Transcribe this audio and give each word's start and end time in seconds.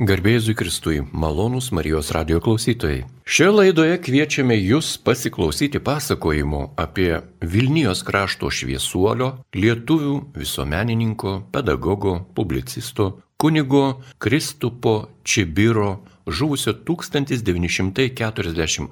Garbėjai 0.00 0.54
Kristui, 0.56 1.02
malonūs 1.12 1.66
Marijos 1.76 2.08
radio 2.16 2.40
klausytojai. 2.40 3.04
Šioje 3.28 3.52
laidoje 3.52 4.00
kviečiame 4.00 4.56
Jūs 4.56 4.96
pasiklausyti 5.04 5.76
pasakojimo 5.84 6.72
apie 6.80 7.20
Vilnijos 7.44 8.00
krašto 8.08 8.48
šviesuolio, 8.48 9.44
lietuvių 9.52 10.32
visuomenininko, 10.40 11.52
pedagogo, 11.52 12.24
publicisto, 12.32 13.20
kunigo 13.36 14.00
Kristupo 14.16 15.12
Čibiro 15.20 16.00
žuvusio 16.24 16.72
1942 16.72 18.88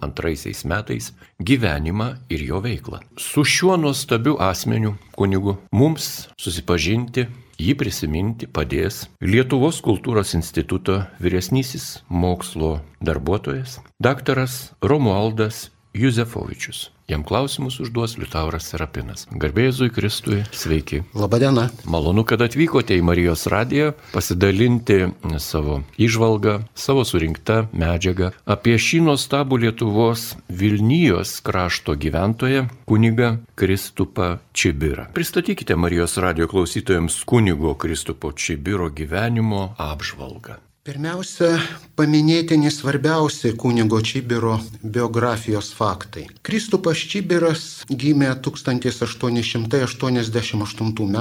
metais 0.69 1.17
gyvenimą 1.41 2.21
ir 2.29 2.45
jo 2.53 2.61
veiklą. 2.61 3.01
Su 3.17 3.49
šiuo 3.49 3.81
nuostabiu 3.81 4.37
asmeniu 4.45 5.01
kunigu 5.17 5.57
mums 5.73 6.29
susipažinti 6.37 7.48
Jį 7.59 7.73
prisiminti 7.75 8.47
padės 8.47 9.01
Lietuvos 9.19 9.81
kultūros 9.83 10.31
instituto 10.39 11.01
vyresnysis 11.19 12.05
mokslo 12.07 12.77
darbuotojas, 13.03 13.81
daktaras 13.99 14.61
Romualdas 14.79 15.65
Juzefovičius. 15.91 16.85
Jam 17.09 17.23
klausimus 17.25 17.81
užduos 17.81 18.19
Liutauras 18.21 18.67
Serapinas. 18.69 19.23
Garbėjai 19.33 19.89
Kristui, 19.89 20.43
sveiki. 20.53 20.99
Labadiena. 21.17 21.71
Malonu, 21.89 22.21
kad 22.29 22.43
atvykote 22.45 22.99
į 23.01 23.05
Marijos 23.09 23.47
radiją 23.49 23.95
pasidalinti 24.13 24.99
savo 25.41 25.79
išvalgą, 25.97 26.59
savo 26.77 27.07
surinktą 27.09 27.63
medžiagą 27.73 28.35
apie 28.45 28.77
šį 28.77 29.01
nuostabų 29.09 29.63
Lietuvos 29.65 30.35
Vilnijos 30.53 31.39
krašto 31.41 31.97
gyventoją, 31.97 32.67
kunigą 32.85 33.39
Kristupą 33.57 34.35
Čibirą. 34.53 35.09
Pristatykite 35.17 35.81
Marijos 35.81 36.21
radijo 36.21 36.53
klausytojams 36.53 37.23
kunigo 37.25 37.73
Kristupo 37.81 38.37
Čibiro 38.37 38.93
gyvenimo 38.93 39.71
apžvalgą. 39.81 40.61
Pirmiausia, 40.85 41.57
paminėtini 41.99 42.71
svarbiausi 42.71 43.51
kunigo 43.59 43.99
Čibiro 44.07 44.61
biografijos 44.83 45.73
faktai. 45.75 46.27
Kristupas 46.47 46.99
Čibiras 47.11 47.83
gimė 47.91 48.29
1888 48.47 51.09
m. 51.09 51.17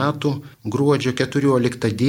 gruodžio 0.75 1.11
14 1.17 1.89
d. 2.01 2.03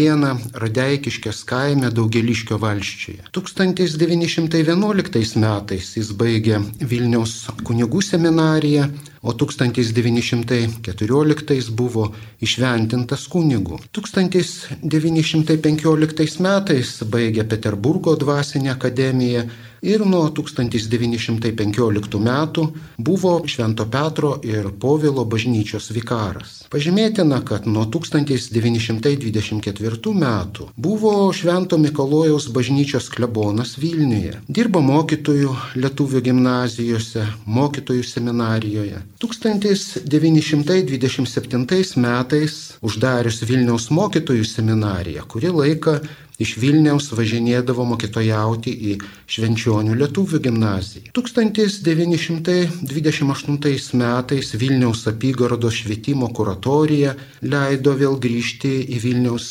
Radeikiškės 0.64 1.38
kaime 1.48 1.88
Daugeliškio 1.98 2.56
valščiuje. 2.60 3.20
1911 3.32 5.36
metais 5.44 5.86
jis 5.96 6.08
baigė 6.20 6.56
Vilniaus 6.92 7.34
kunigų 7.64 8.00
seminariją, 8.04 8.84
o 9.22 9.32
1914 9.32 11.70
buvo 11.70 12.14
išventintas 12.40 13.28
kunigu. 13.28 13.78
1915 13.92 16.40
metais 16.44 17.02
baigė 17.14 17.44
Peterburgo 17.48 18.16
dvasinę 18.58 18.70
akademiją 18.70 19.42
ir 19.82 20.06
nuo 20.06 20.30
1915 20.34 22.18
metų 22.18 22.72
buvo 22.98 23.42
Švento 23.46 23.86
Petro 23.86 24.40
ir 24.42 24.70
Povilo 24.80 25.24
bažnyčios 25.24 25.90
vikaras. 25.94 26.64
Pažymėtina, 26.70 27.42
kad 27.46 27.66
nuo 27.66 27.84
1924 27.86 30.14
metų 30.14 30.68
buvo 30.76 31.32
Švento 31.32 31.78
Mikalojaus 31.78 32.48
bažnyčios 32.50 33.08
klebonas 33.08 33.78
Vilniuje. 33.78 34.34
Dirbo 34.48 34.80
mokytojų 34.82 35.56
Lietuvų 35.78 36.20
gimnazijose, 36.26 37.26
mokytojų 37.46 38.02
seminarijoje. 38.02 38.98
1927 39.22 41.96
metais 42.02 42.74
uždarius 42.82 43.42
Vilniaus 43.46 43.90
mokytojų 43.90 44.44
seminariją, 44.44 45.22
kuri 45.28 45.48
laiką 45.54 46.00
iš 46.38 46.54
Vilniaus 46.62 47.10
važinėdavo 47.18 47.82
mokytojauti 47.92 48.72
į 48.90 48.92
Švenčionių 49.34 49.92
lietuvių 49.98 50.38
gimnaziją. 50.46 51.06
1928 51.18 53.98
metais 54.02 54.46
Vilniaus 54.62 55.00
apygardos 55.10 55.74
švietimo 55.82 56.26
kuratorija 56.34 57.10
leido 57.42 57.92
vėl 57.98 58.14
grįžti 58.22 58.72
į 58.86 58.96
Vilniaus 59.02 59.46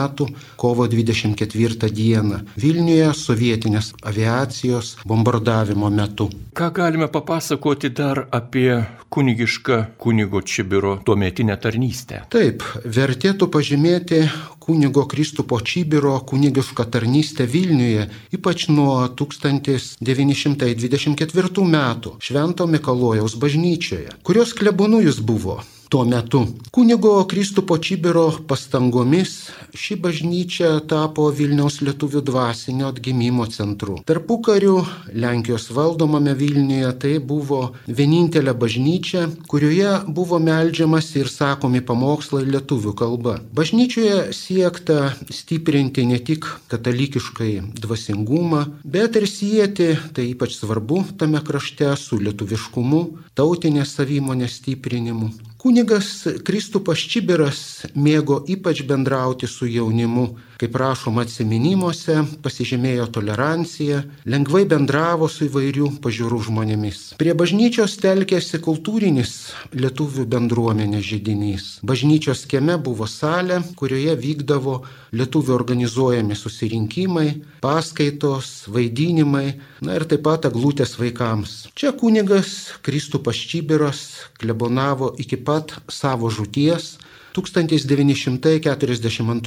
kovo 0.56 0.86
24 0.86 1.90
d. 1.92 2.22
Vilniuje 2.56 3.14
sovietinės 3.14 3.92
aviacijos 4.02 4.96
bombardavimo 5.04 5.90
metu. 5.90 6.30
Ką 6.58 6.72
galime 6.74 7.06
papasakoti 7.12 7.88
dar 7.94 8.26
apie 8.32 8.77
kunigišką 9.08 9.84
kunigo 9.98 10.42
Čibiro 10.42 10.96
tuometinę 11.04 11.56
tarnystę. 11.56 12.22
Taip, 12.32 12.62
vertėtų 12.84 13.48
pažymėti 13.52 14.30
kunigo 14.60 15.06
Kristupo 15.08 15.60
Čibiro 15.60 16.20
kunigišką 16.28 16.84
tarnystę 16.92 17.46
Vilniuje, 17.46 18.08
ypač 18.36 18.68
nuo 18.68 19.08
1924 19.08 21.64
metų 21.72 22.12
Švento 22.20 22.66
Mikalojaus 22.66 23.34
bažnyčioje, 23.40 24.08
kurios 24.22 24.54
klebonų 24.54 25.02
jis 25.08 25.20
buvo 25.24 25.62
tuo 25.88 26.04
metu. 26.04 26.46
Kunigo 26.70 27.24
Kristupo 27.24 27.78
Čibiro 27.78 28.32
pastangomis 28.46 29.48
ši 29.74 29.96
bažnyčia 30.02 30.70
tapo 30.88 31.28
Vilniaus 31.32 31.80
lietuvių 31.80 32.20
dvasinio 32.28 32.90
atgimimo 32.92 33.46
centru. 33.48 33.96
Tarpukariu 34.08 34.82
Lenkijos 35.12 35.70
valdomame 35.72 36.34
Vilniuje 36.36 36.92
tai 37.00 37.14
buvo 37.18 37.60
vienintelė 37.88 38.52
bažnyčia, 38.52 39.26
kurioje 39.48 39.94
buvo 40.12 40.40
melžiamas 40.42 41.08
ir 41.16 41.32
sakomi 41.32 41.80
pamokslai 41.80 42.44
lietuvių 42.48 42.94
kalba. 42.98 43.38
Bažnyčioje 43.56 44.34
siekta 44.36 45.14
stiprinti 45.32 46.04
ne 46.08 46.20
tik 46.20 46.44
katalikiškai 46.68 47.52
dvasingumą, 47.80 48.64
bet 48.84 49.16
ir 49.16 49.28
sieti, 49.28 49.94
tai 50.12 50.28
ypač 50.34 50.58
svarbu 50.60 51.04
tame 51.18 51.40
krašte, 51.44 51.94
su 51.96 52.20
lietuviškumu, 52.20 53.04
tautinės 53.38 53.96
savimonės 53.96 54.60
stiprinimu. 54.60 55.32
Kunigas 55.58 56.22
Kristupas 56.46 57.00
Čibiras 57.10 57.60
mėgo 57.98 58.44
ypač 58.46 58.84
bendrauti 58.86 59.48
su 59.50 59.66
jaunimu, 59.66 60.28
kaip 60.58 60.74
rašoma 60.74 61.22
atsiminimuose, 61.22 62.16
pasižymėjo 62.42 63.06
toleranciją, 63.14 64.00
lengvai 64.26 64.64
bendravo 64.70 65.28
su 65.30 65.46
įvairių 65.46 65.92
pažiūrų 66.02 66.40
žmonėmis. 66.48 67.02
Prie 67.20 67.34
bažnyčios 67.38 67.94
telkėsi 68.02 68.58
kultūrinis 68.64 69.34
lietuvių 69.78 70.26
bendruomenės 70.34 71.06
žydinys. 71.12 71.68
Bažnyčios 71.86 72.42
kieme 72.50 72.74
buvo 72.82 73.06
salė, 73.06 73.60
kurioje 73.78 74.16
vykdavo 74.18 74.80
lietuvių 75.14 75.54
organizuojami 75.54 76.34
susirinkimai, 76.36 77.28
paskaitos, 77.62 78.66
vaidinimai, 78.66 79.46
na 79.86 79.98
ir 79.98 80.08
taip 80.10 80.26
pat 80.26 80.50
aglūtės 80.50 80.98
vaikams. 80.98 81.68
Čia 81.78 81.94
kunigas 81.94 82.74
Kristupas 82.82 83.38
Čibiras 83.38 84.02
klebonavo 84.42 85.14
iki 85.22 85.38
pat 85.38 85.78
savo 85.86 86.32
žūties 86.34 86.96
1942 87.38 89.22
m. 89.22 89.40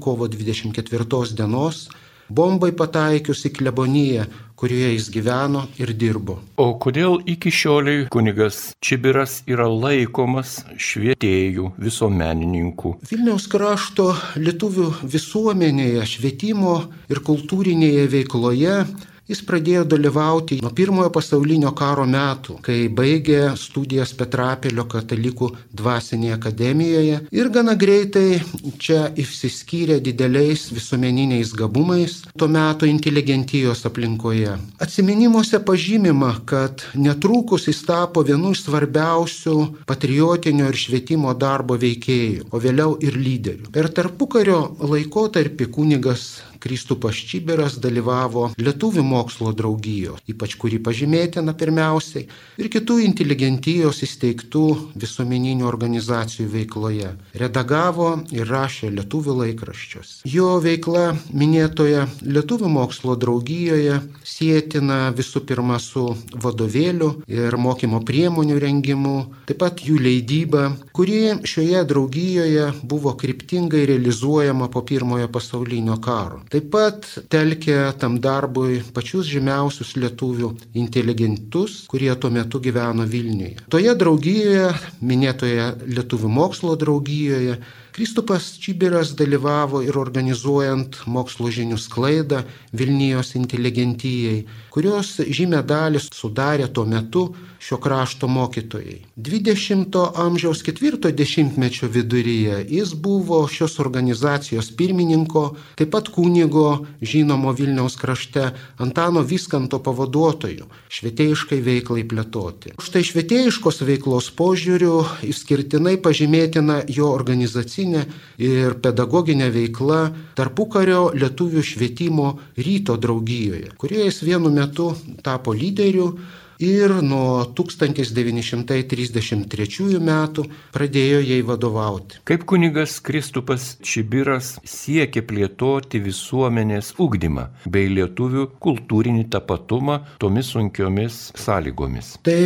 kovo 0.00 0.28
24 0.28 1.36
dienos 1.36 1.88
bombai 2.28 2.72
pataikius 2.74 3.44
į 3.46 3.52
kleboniją, 3.58 4.26
kurioje 4.58 4.92
jis 4.94 5.08
gyveno 5.14 5.66
ir 5.78 5.92
dirbo. 5.94 6.38
O 6.56 6.72
kodėl 6.80 7.20
iki 7.28 7.52
šioliai 7.52 8.06
kunigas 8.12 8.72
Čibiras 8.82 9.42
yra 9.46 9.68
laikomas 9.70 10.62
švietėjų, 10.80 11.72
visuomenininkų? 11.78 12.94
Vilniaus 13.10 13.46
krašto 13.52 14.12
lietuvių 14.40 14.88
visuomenėje, 15.04 16.06
švietimo 16.16 16.78
ir 17.12 17.22
kultūrinėje 17.26 18.08
veikloje 18.16 18.78
Jis 19.26 19.40
pradėjo 19.42 19.80
dalyvauti 19.90 20.60
nuo 20.62 20.70
pirmojo 20.70 21.10
pasaulinio 21.10 21.72
karo 21.74 22.04
metų, 22.06 22.60
kai 22.62 22.76
baigė 23.00 23.40
studijas 23.58 24.12
Petrapelio 24.14 24.84
katalikų 24.86 25.48
dvasinėje 25.80 26.36
akademijoje 26.36 27.16
ir 27.34 27.50
gana 27.56 27.74
greitai 27.74 28.38
čia 28.78 29.00
išsiskyrė 29.18 29.98
dideliais 30.06 30.68
visuomeniniais 30.70 31.56
gabumais 31.58 32.20
tuo 32.38 32.46
metu 32.46 32.86
inteligentijos 32.86 33.82
aplinkoje. 33.90 34.54
Atsiminimuose 34.86 35.58
pažymima, 35.58 36.30
kad 36.46 36.86
netrukus 36.94 37.66
jis 37.66 37.82
tapo 37.90 38.22
vienu 38.22 38.54
iš 38.54 38.62
svarbiausių 38.68 39.58
patriotinio 39.90 40.70
ir 40.70 40.78
švietimo 40.86 41.34
darbo 41.34 41.74
veikėjų, 41.82 42.46
o 42.54 42.62
vėliau 42.62 42.94
ir 43.02 43.18
lyderių. 43.18 43.72
Per 43.74 43.90
tarpukario 43.90 44.68
laikotarpį 44.86 45.72
kunigas 45.74 46.28
Kristupas 46.62 47.18
Čiberas 47.28 47.78
dalyvavo 47.82 48.50
Lietuvių 48.58 49.04
mokslo 49.06 49.52
draugijos, 49.56 50.22
ypač 50.30 50.56
kuri 50.60 50.78
pažymėtina 50.82 51.54
pirmiausiai, 51.58 52.26
ir 52.60 52.70
kitų 52.72 52.98
inteligentijos 53.04 54.02
įsteigtų 54.06 54.64
visuomeninių 54.98 55.66
organizacijų 55.68 56.48
veikloje. 56.54 57.12
Redagavo 57.36 58.10
ir 58.34 58.48
rašė 58.50 58.90
Lietuvių 58.96 59.38
laikraščius. 59.42 60.20
Jo 60.28 60.56
veikla 60.62 61.12
minėtoje 61.32 62.06
Lietuvių 62.26 62.70
mokslo 62.72 63.16
draugijoje 63.20 64.00
sėtina 64.26 65.10
visų 65.16 65.44
pirma 65.48 65.78
su 65.82 66.08
vadovėliu 66.42 67.12
ir 67.30 67.56
mokymo 67.60 68.02
priemonių 68.06 68.58
rengimu, 68.62 69.16
taip 69.48 69.60
pat 69.62 69.82
jų 69.84 69.98
leidyba, 70.02 70.68
kuri 70.96 71.36
šioje 71.46 71.84
draugijoje 71.88 72.66
buvo 72.82 73.14
kryptingai 73.18 73.84
realizuojama 73.88 74.68
po 74.72 74.82
pirmojo 74.86 75.28
pasaulinio 75.32 75.98
karo. 76.02 76.42
Taip 76.56 76.70
pat 76.72 77.06
telkė 77.28 77.74
tam 78.00 78.14
darbui 78.24 78.78
pačius 78.96 79.26
žymiausius 79.28 79.90
lietuvių 80.00 80.48
inteligentus, 80.80 81.82
kurie 81.90 82.08
tuo 82.16 82.30
metu 82.32 82.62
gyveno 82.64 83.04
Vilniuje. 83.04 83.66
Toje 83.68 83.92
draugijoje, 84.00 84.70
minėtoje 85.04 85.66
Lietuvių 85.98 86.30
mokslo 86.32 86.72
draugijoje, 86.80 87.58
Kristupas 87.92 88.46
Čibiras 88.60 89.12
dalyvavo 89.20 89.82
ir 89.84 89.98
organizuojant 90.00 91.02
mokslo 91.12 91.52
žinių 91.52 91.76
sklaidą 91.80 92.40
Vilnijos 92.72 93.34
inteligentijai, 93.36 94.46
kurios 94.72 95.18
žymę 95.28 95.60
dalį 95.60 96.00
sudarė 96.08 96.70
tuo 96.72 96.86
metu 96.88 97.26
šio 97.66 97.76
krašto 97.76 98.28
mokytojai. 98.28 99.00
20-ojo 99.16 100.12
amžiaus 100.14 100.62
ketvirto 100.62 101.10
dešimtmečio 101.10 101.88
viduryje 101.88 102.66
jis 102.68 102.94
buvo 102.94 103.40
šios 103.48 103.80
organizacijos 103.82 104.70
pirmininko, 104.76 105.56
taip 105.74 105.90
pat 105.90 106.08
kunigo 106.08 106.86
žinomo 107.00 107.52
Vilniaus 107.52 107.96
krašte 107.98 108.52
Antano 108.78 109.24
Viskanto 109.26 109.80
pavaduotojų 109.82 110.68
švietėjiškai 110.94 111.58
veiklai 111.66 112.06
plėtoti. 112.06 112.76
Štai 112.78 113.02
švietėjiškos 113.10 113.82
veiklos 113.82 114.30
požiūrių 114.38 114.94
išskirtinai 115.26 115.96
pažymėtina 116.06 116.84
jo 116.86 117.10
organizacinė 117.18 118.06
ir 118.38 118.78
pedagoginė 118.78 119.50
veikla 119.50 120.00
tarpukario 120.38 121.10
lietuvių 121.18 121.66
švietimo 121.66 122.32
ryto 122.62 122.94
draugijoje, 122.94 123.74
kurioje 123.74 124.10
jis 124.12 124.24
vienu 124.30 124.54
metu 124.54 124.92
tapo 125.26 125.56
lyderiu 125.56 126.12
ir 126.62 126.92
nuo 127.02 127.44
1933 127.56 130.00
metų 130.00 130.44
pradėjo 130.74 131.20
jai 131.24 131.42
vadovauti. 131.46 132.18
Kaip 132.28 132.44
kunigas 132.48 133.00
Kristupas 133.04 133.76
Čibiras 133.82 134.58
siekė 134.64 135.22
plėtoti 135.26 136.00
visuomenės 136.04 136.94
ugdymą 137.02 137.44
bei 137.68 137.88
lietuvių 137.92 138.46
kultūrinį 138.62 139.24
tapatumą 139.32 140.00
tomis 140.22 140.46
sunkiomis 140.54 141.14
sąlygomis. 141.36 142.06
Tai 142.26 142.40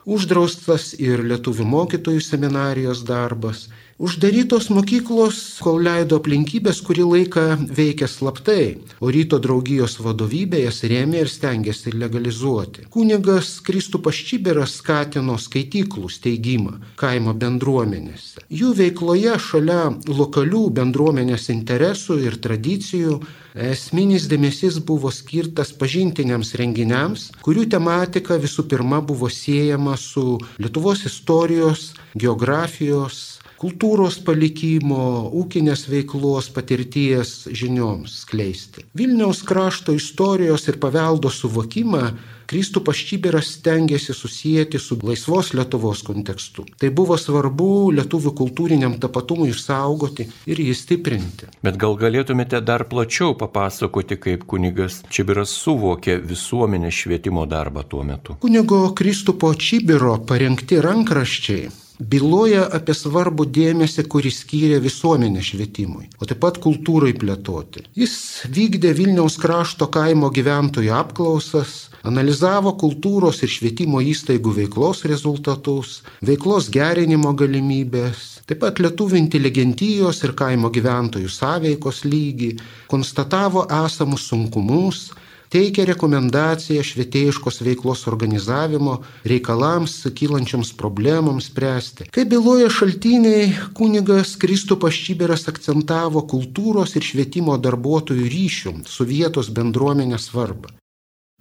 uždraustas 0.06 0.92
ir 0.98 1.24
lietuvių 1.26 1.68
mokytojų 1.76 2.24
seminarijos 2.26 3.04
darbas, 3.08 3.68
Uždarytos 4.02 4.66
mokyklos, 4.74 5.36
kol 5.62 5.76
leido 5.86 6.16
aplinkybės, 6.18 6.80
kurį 6.82 7.04
laiką 7.06 7.42
veikė 7.76 8.08
slaptai, 8.10 8.64
o 8.98 9.12
ryto 9.14 9.38
draugijos 9.38 9.94
vadovybė 10.02 10.64
jas 10.64 10.80
rėmė 10.90 11.20
ir 11.22 11.30
stengiasi 11.30 11.92
legalizuoti. 11.94 12.88
Kunigas 12.90 13.52
Kristupas 13.62 14.18
Čiberas 14.26 14.78
skatino 14.80 15.36
skaityklų 15.38 16.10
steigimą 16.10 16.74
kaimo 16.98 17.36
bendruomenėse. 17.44 18.42
Jų 18.50 18.72
veikloje 18.80 19.36
šalia 19.38 19.92
lokalių 20.08 20.64
bendruomenės 20.80 21.46
interesų 21.54 22.18
ir 22.26 22.40
tradicijų 22.42 23.20
esminis 23.54 24.28
dėmesys 24.30 24.78
buvo 24.86 25.10
skirtas 25.12 25.72
pažintiniams 25.76 26.54
renginiams, 26.58 27.28
kurių 27.44 27.66
tematika 27.74 28.38
visų 28.40 28.66
pirma 28.70 29.02
buvo 29.04 29.28
siejama 29.28 29.96
su 30.00 30.38
Lietuvos 30.58 31.04
istorijos, 31.08 31.92
geografijos, 32.16 33.42
kultūros 33.62 34.18
palikimo, 34.26 35.30
ūkinės 35.38 35.86
veiklos 35.90 36.48
patirties 36.50 37.46
žinioms 37.54 38.22
skleisti. 38.24 38.86
Vilniaus 38.98 39.44
krašto 39.46 39.94
istorijos 39.94 40.66
ir 40.72 40.80
paveldo 40.82 41.30
suvokimą 41.30 42.08
Kristupas 42.52 42.96
Čibiras 42.96 43.46
stengiasi 43.46 44.12
susijęti 44.12 44.78
su 44.78 44.98
laisvos 45.02 45.54
Lietuvos 45.54 46.02
kontekstu. 46.04 46.66
Tai 46.76 46.90
buvo 46.92 47.16
svarbu 47.16 47.68
lietuvių 47.96 48.34
kultūriniam 48.42 48.98
tapatumui 49.00 49.48
išsaugoti 49.54 50.28
ir 50.52 50.60
jį 50.60 50.74
stiprinti. 50.76 51.48
Bet 51.64 51.80
gal 51.80 51.96
galėtumėte 51.96 52.60
dar 52.60 52.84
plačiau 52.92 53.32
papasakoti, 53.40 54.20
kaip 54.20 54.44
kunigas 54.44 55.00
Čibiras 55.08 55.56
suvokė 55.64 56.18
visuomenės 56.20 57.02
švietimo 57.06 57.48
darbą 57.48 57.88
tuo 57.88 58.04
metu? 58.04 58.36
Kunigo 58.44 58.82
Kristupo 59.00 59.54
Čibiro 59.56 60.18
parengti 60.28 60.84
rankraščiai 60.84 61.70
byloja 61.98 62.64
apie 62.76 62.94
svarbų 62.96 63.46
dėmesį, 63.52 64.04
kurį 64.10 64.32
skyrė 64.34 64.78
visuomenė 64.82 65.42
švietimui, 65.44 66.08
o 66.20 66.28
taip 66.28 66.40
pat 66.42 66.58
kultūrai 66.62 67.12
plėtoti. 67.18 67.84
Jis 67.98 68.14
vykdė 68.48 68.92
Vilniaus 68.98 69.38
krašto 69.40 69.88
kaimo 69.92 70.30
gyventojų 70.34 70.92
apklausas, 70.96 71.74
analizavo 72.08 72.74
kultūros 72.80 73.42
ir 73.44 73.52
švietimo 73.52 74.02
įstaigų 74.02 74.56
veiklos 74.62 75.04
rezultatus, 75.08 76.00
veiklos 76.24 76.70
gerinimo 76.72 77.34
galimybės, 77.38 78.42
taip 78.48 78.62
pat 78.64 78.82
lietuvių 78.82 79.20
inteligentijos 79.20 80.22
ir 80.26 80.34
kaimo 80.38 80.72
gyventojų 80.74 81.30
sąveikos 81.30 82.04
lygį, 82.08 82.54
konstatavo 82.90 83.66
esamus 83.84 84.26
sunkumus, 84.32 85.10
teikia 85.52 85.84
rekomendaciją 85.88 86.82
švietėjiškos 86.86 87.60
veiklos 87.66 88.06
organizavimo 88.10 88.98
reikalams, 89.28 89.98
kylančioms 90.16 90.72
problemams 90.80 91.50
spręsti. 91.50 92.08
Kaip 92.14 92.30
byloja 92.32 92.70
šaltiniai, 92.72 93.50
kunigas 93.76 94.36
Kristupas 94.40 94.96
Čyberas 94.96 95.48
akcentavo 95.52 96.24
kultūros 96.28 96.96
ir 96.96 97.04
švietimo 97.04 97.58
darbuotojų 97.60 98.30
ryšių 98.36 98.76
su 98.88 99.08
vietos 99.08 99.52
bendruomenės 99.52 100.30
svarbą. 100.30 100.72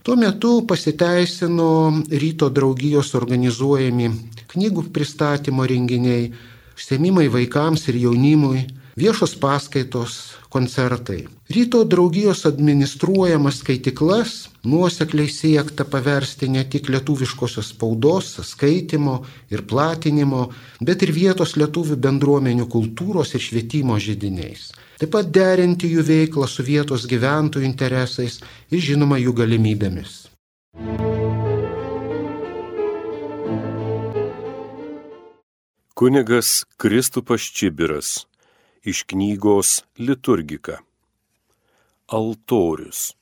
Tuo 0.02 0.16
metu 0.18 0.64
pasiteisino 0.66 1.72
ryto 2.10 2.50
draugijos 2.50 3.14
organizuojami 3.20 4.08
knygų 4.50 4.88
pristatymo 4.96 5.68
renginiai, 5.70 6.32
užsiemimai 6.74 7.28
vaikams 7.30 7.86
ir 7.92 8.00
jaunimui, 8.08 8.64
viešos 8.98 9.36
paskaitos, 9.40 10.38
koncertai. 10.50 11.28
Ryto 11.50 11.84
draugijos 11.84 12.46
administruojamas 12.46 13.60
skaitiklas 13.60 14.50
nuosekliai 14.64 15.30
siekta 15.30 15.86
paversti 15.86 16.50
ne 16.50 16.64
tik 16.64 16.90
lietuviškosios 16.90 17.72
spaudos, 17.74 18.40
skaitimo 18.44 19.22
ir 19.52 19.64
platinimo, 19.68 20.50
bet 20.84 21.04
ir 21.04 21.14
vietos 21.16 21.56
lietuvių 21.56 21.98
bendruomenių 22.08 22.68
kultūros 22.68 23.36
ir 23.36 23.44
švietimo 23.44 24.00
žydiniais. 24.00 24.72
Taip 25.00 25.16
pat 25.16 25.32
derinti 25.34 25.90
jų 25.90 26.04
veiklą 26.06 26.48
su 26.48 26.64
vietos 26.64 27.08
gyventojų 27.10 27.66
interesais 27.66 28.42
ir 28.70 28.84
žinoma 28.84 29.18
jų 29.18 29.34
galimybėmis. 29.40 30.28
Kunigas 35.96 36.64
Kristupas 36.82 37.42
Čibiras 37.54 38.31
iš 38.84 39.04
knygos 39.04 39.84
Liturgika. 39.98 40.80
Altorius. 42.08 43.14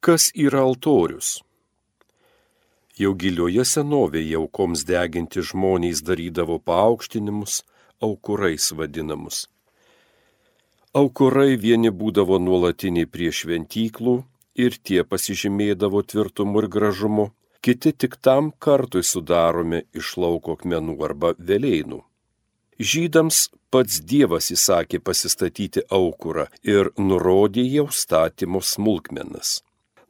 Kas 0.00 0.30
yra 0.34 0.62
altorius? 0.64 1.42
Jau 2.96 3.12
gilioje 3.20 3.66
senovėje 3.68 4.38
aukoms 4.38 4.86
deginti 4.88 5.44
žmonės 5.44 6.00
darydavo 6.08 6.56
paaukštinimus, 6.70 7.58
aukurais 8.00 8.70
vadinamus. 8.72 9.42
Aukurai 10.94 11.58
vieni 11.60 11.92
būdavo 11.92 12.40
nuolatiniai 12.40 13.10
prie 13.10 13.28
šventyklų 13.28 14.16
ir 14.56 14.80
tie 14.80 15.04
pasižymėdavo 15.04 16.00
tvirtumu 16.06 16.64
ir 16.64 16.70
gražumu, 16.78 17.28
kiti 17.60 17.92
tik 17.92 18.16
tam 18.24 18.52
kartui 18.56 19.04
sudaromi 19.04 19.84
iš 19.92 20.16
lauko 20.16 20.56
akmenų 20.56 20.96
arba 21.10 21.36
vėleinų. 21.36 22.00
Žydams 22.78 23.50
pats 23.70 24.00
Dievas 24.02 24.50
įsakė 24.50 24.98
pasistatyti 24.98 25.84
aukurą 25.90 26.48
ir 26.66 26.90
nurodė 26.98 27.62
jau 27.70 27.86
statymo 27.90 28.62
smulkmenas. 28.62 29.60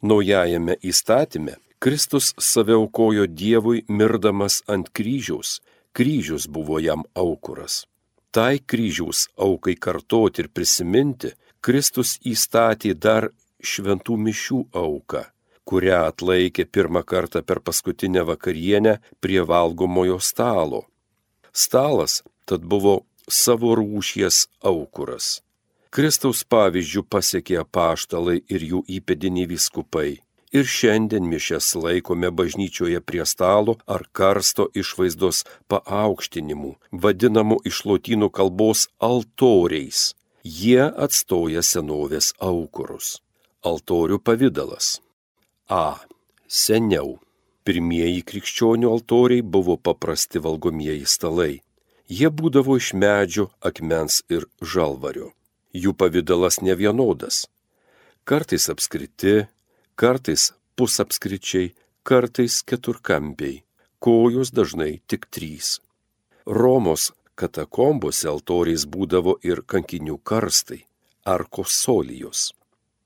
Naujajame 0.04 0.78
įstatyme 0.80 1.59
Kristus 1.85 2.33
save 2.40 2.73
aukojo 2.73 3.26
Dievui 3.28 3.85
mirdamas 3.88 4.62
ant 4.66 4.88
kryžiaus, 4.97 5.61
kryžius 5.92 6.47
buvo 6.49 6.78
jam 6.80 7.04
aukuras. 7.12 7.85
Tai 8.33 8.56
kryžiaus 8.64 9.28
aukai 9.37 9.76
kartoti 9.76 10.42
ir 10.42 10.49
prisiminti, 10.49 11.35
Kristus 11.61 12.16
įstatė 12.25 12.94
dar 12.97 13.28
šventų 13.61 14.16
mišių 14.16 14.61
auką, 14.73 15.23
kurią 15.68 16.00
atlaikė 16.09 16.64
pirmą 16.64 17.04
kartą 17.04 17.44
per 17.44 17.61
paskutinę 17.61 18.25
vakarienę 18.25 18.99
prie 19.21 19.44
valgomojo 19.44 20.16
stalo. 20.21 20.87
Stalas 21.52 22.23
tad 22.48 22.64
buvo 22.64 23.02
savo 23.28 23.74
rūšies 23.78 24.46
aukuras. 24.60 25.40
Kristaus 25.94 26.42
pavyzdžių 26.50 27.04
pasiekė 27.06 27.60
apaštalai 27.62 28.40
ir 28.50 28.62
jų 28.70 28.80
įpėdiniai 28.98 29.46
viskupai. 29.52 30.08
Ir 30.54 30.66
šiandien 30.70 31.26
mišes 31.26 31.72
laikome 31.74 32.30
bažnyčioje 32.30 33.00
prie 33.02 33.24
stalo 33.26 33.74
ar 33.90 34.04
karsto 34.18 34.68
išvaizdos 34.82 35.42
paaukštinimų, 35.70 36.72
vadinamų 37.04 37.58
iš 37.70 37.80
lotynų 37.90 38.28
kalbos 38.30 38.84
altoriais. 38.98 40.12
Jie 40.44 40.84
atstoja 41.06 41.62
senovės 41.62 42.34
aukurus. 42.38 43.18
Altorių 43.66 44.20
pavydalas. 44.20 45.00
A. 45.66 45.98
Seniau. 46.46 47.18
Pirmieji 47.64 48.22
krikščionių 48.28 48.90
altoriai 48.92 49.42
buvo 49.42 49.78
paprasti 49.80 50.42
valgomieji 50.46 51.06
stalai. 51.08 51.63
Jie 52.08 52.28
būdavo 52.28 52.76
iš 52.76 52.92
medžio, 52.92 53.49
akmens 53.64 54.20
ir 54.28 54.44
žalvario. 54.61 55.32
Jų 55.73 55.94
pavydalas 55.96 56.61
nevienodas. 56.61 57.46
Kartais 58.28 58.68
apskriti, 58.68 59.46
kartais 59.96 60.52
pusapskričiai, 60.76 61.73
kartais 62.04 62.61
keturkampiai, 62.62 63.62
kojos 63.99 64.52
dažnai 64.52 65.00
tik 65.08 65.26
trys. 65.32 65.80
Romos 66.46 67.12
katakombose 67.40 68.28
altoriais 68.28 68.84
būdavo 68.84 69.38
ir 69.42 69.64
kankinių 69.64 70.18
karstai, 70.23 70.84
arkosolijos. 71.25 72.52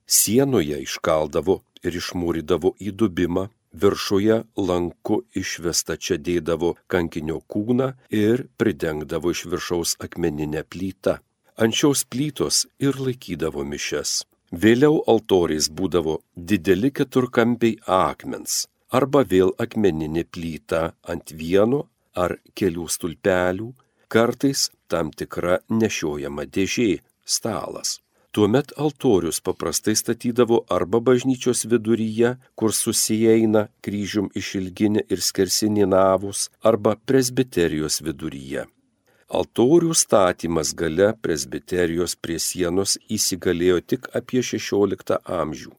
Sienoje 0.08 0.82
iškaldavo 0.82 1.60
ir 1.86 1.96
išmūrydavo 2.00 2.74
įdubimą, 2.82 3.46
Viršuje 3.72 4.42
lanku 4.56 5.22
išvesta 5.36 5.96
čia 5.96 6.16
dėdavo 6.16 6.74
kankinio 6.86 7.40
kūną 7.52 7.92
ir 8.22 8.46
pridengdavo 8.56 9.34
iš 9.34 9.44
viršaus 9.52 9.96
akmeninę 10.06 10.64
plytą. 10.64 11.18
Šios 11.58 12.04
plytos 12.06 12.66
ir 12.78 12.96
laikydavo 12.96 13.64
mišes. 13.66 14.24
Vėliau 14.52 15.02
altoriais 15.12 15.68
būdavo 15.68 16.20
dideli 16.34 16.90
keturkampiai 16.94 17.76
akmens 17.84 18.64
arba 18.90 19.22
vėl 19.22 19.52
akmeninė 19.60 20.24
plyta 20.24 20.82
ant 21.04 21.32
vieno 21.36 21.84
ar 22.16 22.38
kelių 22.56 22.86
stulpelių, 22.88 23.68
kartais 24.08 24.70
tam 24.88 25.10
tikra 25.12 25.60
nešiojama 25.68 26.46
dėžė- 26.48 27.00
stalas. 27.36 28.00
Tuomet 28.30 28.72
altorius 28.76 29.40
paprastai 29.40 29.94
statydavo 29.96 30.58
arba 30.68 31.00
bažnyčios 31.00 31.64
viduryje, 31.64 32.34
kur 32.54 32.74
susieina 32.76 33.62
kryžium 33.80 34.26
išilginė 34.36 35.04
ir 35.08 35.22
skersinė 35.28 35.86
navus, 35.88 36.48
arba 36.60 36.92
presbiterijos 37.08 38.02
viduryje. 38.04 38.66
Altorių 39.38 39.94
statymas 39.96 40.74
gale 40.76 41.08
presbiterijos 41.24 42.14
prie 42.20 42.36
sienos 42.40 42.96
įsigalėjo 43.16 43.80
tik 43.92 44.08
apie 44.20 44.40
XVI 44.40 45.18
amžių. 45.38 45.72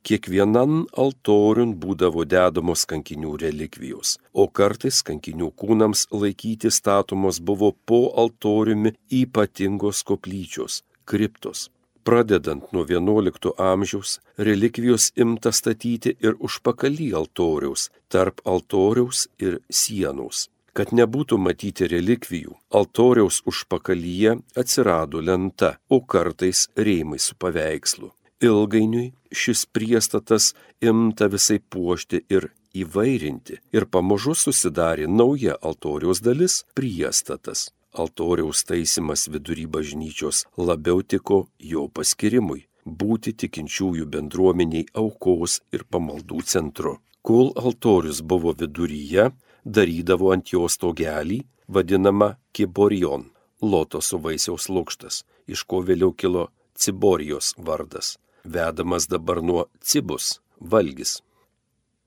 Kiekvienan 0.00 0.86
altoriun 1.04 1.74
būdavo 1.80 2.24
dedamos 2.24 2.86
kankinių 2.88 3.34
relikvijos, 3.42 4.14
o 4.32 4.46
kartais 4.48 5.02
kankinių 5.04 5.50
kūnams 5.62 6.06
laikyti 6.22 6.72
statomos 6.72 7.40
buvo 7.40 7.74
po 7.84 8.00
altoriumi 8.22 8.94
ypatingos 9.20 10.00
koplyčios- 10.08 10.80
kriptos. 11.12 11.68
Pradedant 12.10 12.72
nuo 12.72 12.82
XI 12.84 13.52
amžiaus, 13.56 14.16
relikvijos 14.36 15.12
imta 15.22 15.52
statyti 15.54 16.16
ir 16.26 16.34
užpakalį 16.46 17.06
altoriaus, 17.20 17.84
tarp 18.10 18.42
altoriaus 18.52 19.28
ir 19.38 19.60
sienos. 19.70 20.48
Kad 20.74 20.90
nebūtų 20.90 21.38
matyti 21.38 21.86
relikvijų, 21.94 22.56
altoriaus 22.74 23.40
užpakalyje 23.46 24.34
atsirado 24.58 25.22
lenta, 25.22 25.76
o 25.88 26.02
kartais 26.02 26.66
rėmai 26.74 27.22
su 27.22 27.38
paveikslu. 27.38 28.10
Ilgainiui 28.42 29.12
šis 29.30 29.68
priestatas 29.70 30.54
imta 30.82 31.30
visai 31.30 31.60
puošti 31.62 32.24
ir 32.26 32.50
įvairinti 32.74 33.62
ir 33.70 33.86
pamažu 33.86 34.34
susidarė 34.34 35.06
nauja 35.06 35.60
altoriaus 35.62 36.26
dalis- 36.26 36.64
priestatas 36.78 37.68
altoriaus 37.92 38.64
taisimas 38.64 39.28
vidury 39.28 39.66
bažnyčios 39.66 40.46
labiau 40.56 41.02
tiko 41.02 41.46
jo 41.58 41.88
paskirimui- 41.88 42.66
būti 43.00 43.32
tikinčiųjų 43.40 44.06
bendruomeniai 44.06 44.86
aukos 44.94 45.60
ir 45.72 45.84
pamaldų 45.84 46.42
centru. 46.44 46.98
Kol 47.22 47.52
altorius 47.56 48.22
buvo 48.22 48.54
viduryje, 48.54 49.32
darydavo 49.64 50.32
ant 50.32 50.46
jo 50.52 50.68
stogelį, 50.68 51.44
vadinamą 51.68 52.36
kiborion- 52.52 53.30
lotoso 53.72 54.18
vaisiaus 54.18 54.68
lūkštas, 54.68 55.24
iš 55.46 55.64
ko 55.64 55.82
vėliau 55.82 56.16
kilo 56.16 56.48
ciborijos 56.74 57.54
vardas, 57.58 58.16
vedamas 58.44 59.06
dabar 59.06 59.42
nuo 59.42 59.66
cibus- 59.80 60.40
valgis. 60.72 61.20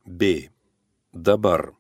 B. 0.06 0.50
Dabar 1.14 1.74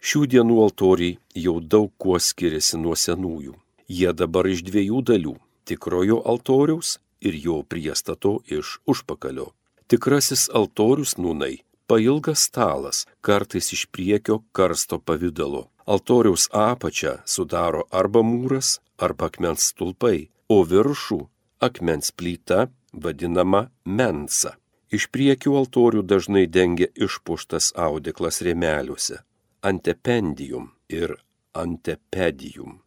Šių 0.00 0.22
dienų 0.32 0.54
altoriai 0.64 1.18
jau 1.36 1.58
daug 1.60 1.90
kuo 2.00 2.16
skiriasi 2.16 2.78
nuo 2.80 2.94
senųjų. 2.96 3.52
Jie 3.84 4.12
dabar 4.16 4.46
iš 4.48 4.62
dviejų 4.64 5.02
dalių- 5.10 5.34
tikrojo 5.68 6.22
altoriaus 6.24 6.98
ir 7.20 7.36
jo 7.36 7.60
priestato 7.62 8.40
iš 8.48 8.78
užpakalio. 8.88 9.52
Tikrasis 9.88 10.48
altorius 10.48 11.16
nūnai- 11.20 11.60
pailgas 11.88 12.46
stalas, 12.48 13.06
kartais 13.20 13.72
iš 13.76 13.86
priekio 13.92 14.42
karsto 14.52 14.98
pavydalo. 14.98 15.68
Altoriaus 15.86 16.48
apačią 16.48 17.20
sudaro 17.26 17.82
arba 17.92 18.22
mūras, 18.22 18.78
arba 18.98 19.26
akmens 19.28 19.74
stulpai, 19.74 20.28
o 20.48 20.64
viršų- 20.64 21.28
akmens 21.68 22.10
plyta, 22.10 22.70
vadinama 22.94 23.68
mensa. 23.84 24.56
Iš 24.90 25.08
priekių 25.12 25.52
altorių 25.60 26.02
dažnai 26.02 26.46
dengia 26.46 26.88
išpuštas 26.96 27.74
audeklas 27.74 28.40
rėmeliuose 28.40 29.20
antependijum 29.62 30.70
ir 30.88 31.16
antepedijum. 31.54 32.80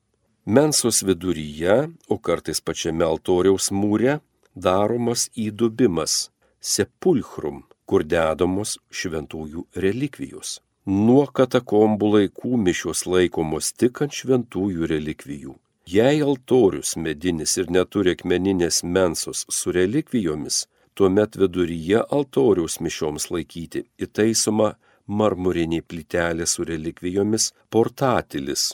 Mensos 0.46 1.03
viduryje, 1.03 1.89
o 2.10 2.18
kartais 2.18 2.60
pačiame 2.62 3.06
altoriaus 3.06 3.70
mūre, 3.72 4.20
daromas 4.56 5.30
įdubimas 5.39 6.30
sepulchrum, 6.60 7.63
kur 7.86 8.03
dedamos 8.03 8.77
šventųjų 8.92 9.65
relikvijos. 9.86 10.60
Nuo 10.86 11.25
katakombų 11.32 12.10
laikų 12.18 12.58
mišios 12.60 13.06
laikomos 13.08 13.72
tik 13.80 14.01
ant 14.03 14.15
šventųjų 14.20 14.89
relikvijų. 14.92 15.56
Jei 15.88 16.22
altorius 16.24 16.96
medinis 16.96 17.58
ir 17.60 17.72
neturi 17.72 18.13
akmeninės 18.15 18.84
mensos 18.84 19.46
su 19.51 19.72
relikvijomis, 19.75 20.65
tuomet 20.96 21.36
viduryje 21.39 22.03
altoriaus 22.18 22.80
mišioms 22.84 23.30
laikyti 23.32 23.86
įtaisoma 24.06 24.74
marmurinė 25.07 25.81
plytelė 25.81 26.48
su 26.48 26.65
relikvijomis 26.67 27.51
portatilis. 27.74 28.72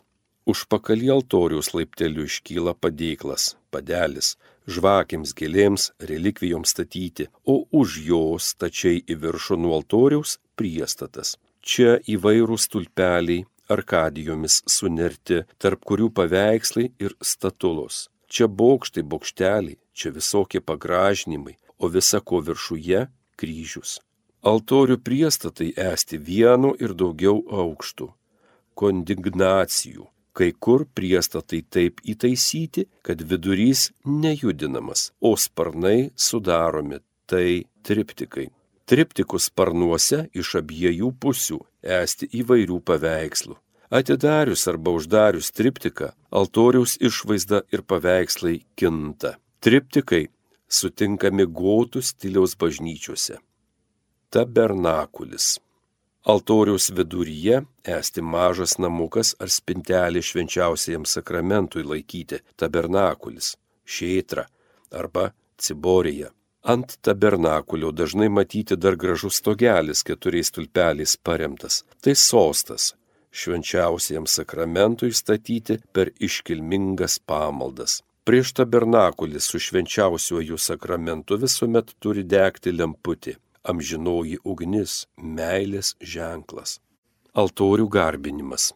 Užpakalį 0.50 1.12
altoriaus 1.14 1.74
laipteliu 1.76 2.26
iškyla 2.26 2.74
padėklas, 2.74 3.54
padelis, 3.70 4.36
žvakiams 4.66 5.36
gėlėms, 5.38 5.92
relikvijoms 6.12 6.74
statyti, 6.74 7.28
o 7.46 7.66
už 7.82 8.00
jos 8.08 8.54
stačiai 8.56 9.04
į 9.06 9.20
viršų 9.24 9.60
nuo 9.62 9.76
altoriaus 9.78 10.40
priestatas. 10.58 11.36
Čia 11.62 12.00
įvairūs 12.16 12.70
tulpeliai, 12.72 13.46
arkadijomis 13.70 14.64
sunerti, 14.66 15.44
tarp 15.62 15.86
kurių 15.86 16.10
paveikslai 16.18 16.90
ir 16.98 17.16
statulos. 17.22 18.08
Čia 18.30 18.48
bokštai, 18.50 19.04
bokšteliai, 19.06 19.78
čia 19.94 20.14
visokie 20.14 20.62
pagražinimai, 20.62 21.58
o 21.78 21.90
visa 21.90 22.22
ko 22.22 22.42
viršuje- 22.42 23.08
kryžius. 23.40 24.00
Altorių 24.40 24.96
priestatai 25.04 25.74
esti 25.76 26.16
vienu 26.16 26.72
ir 26.80 26.94
daugiau 26.96 27.42
aukštų. 27.52 28.06
Kondignacijų. 28.80 30.06
Kai 30.32 30.54
kur 30.56 30.86
priestatai 30.96 31.60
taip 31.68 32.00
įtaisyti, 32.08 32.86
kad 33.04 33.20
vidurys 33.20 33.90
nejudinamas, 34.06 35.10
o 35.20 35.36
sparnai 35.36 36.14
sudaromi, 36.16 37.02
tai 37.28 37.66
triptikai. 37.84 38.48
Triptikus 38.88 39.50
sparnuose 39.50 40.30
iš 40.32 40.54
abiejų 40.62 41.12
pusių 41.20 41.60
esti 41.84 42.32
įvairių 42.40 42.80
paveikslų. 42.80 43.58
Atidarius 43.92 44.64
arba 44.72 44.96
uždarius 44.96 45.52
triptiką, 45.52 46.14
altoriaus 46.32 46.96
išvaizda 47.04 47.66
ir 47.76 47.84
paveikslai 47.84 48.62
kinta. 48.80 49.36
Triptikai 49.60 50.30
sutinkami 50.72 51.44
gotų 51.44 52.06
stiliaus 52.06 52.56
bažnyčiose 52.56 53.42
tabernakulis. 54.30 55.60
Altoriaus 56.24 56.90
viduryje 56.98 57.62
esti 57.98 58.22
mažas 58.22 58.76
namukas 58.78 59.32
ar 59.42 59.50
spintelė 59.50 60.22
švenčiausiajam 60.22 61.08
sakramentui 61.10 61.86
laikyti 61.92 62.38
tabernakulis, 62.60 63.56
šėtra 63.86 64.44
arba 65.02 65.32
ciborija. 65.58 66.30
Ant 66.62 66.98
tabernakulio 67.02 67.90
dažnai 67.96 68.30
matyti 68.30 68.78
dar 68.78 69.00
gražus 69.00 69.40
stogelis 69.42 70.04
keturiais 70.06 70.54
tulpeliais 70.54 71.16
paremtas. 71.18 71.82
Tai 72.04 72.14
sostas, 72.14 72.94
švenčiausiajam 73.32 74.28
sakramentui 74.28 75.14
statyti 75.16 75.80
per 75.94 76.14
iškilmingas 76.20 77.18
pamaldas. 77.26 78.04
Prieš 78.28 78.54
tabernakulį 78.60 79.42
su 79.42 79.58
švenčiausiuoju 79.58 80.58
sakramentu 80.62 81.40
visuomet 81.42 81.96
turi 82.04 82.28
degti 82.38 82.76
lemputė 82.76 83.40
amžinoji 83.72 84.40
ugnis, 84.44 85.06
meilės 85.18 85.96
ženklas. 86.02 86.80
Altorių 87.38 87.88
garbinimas. 87.94 88.72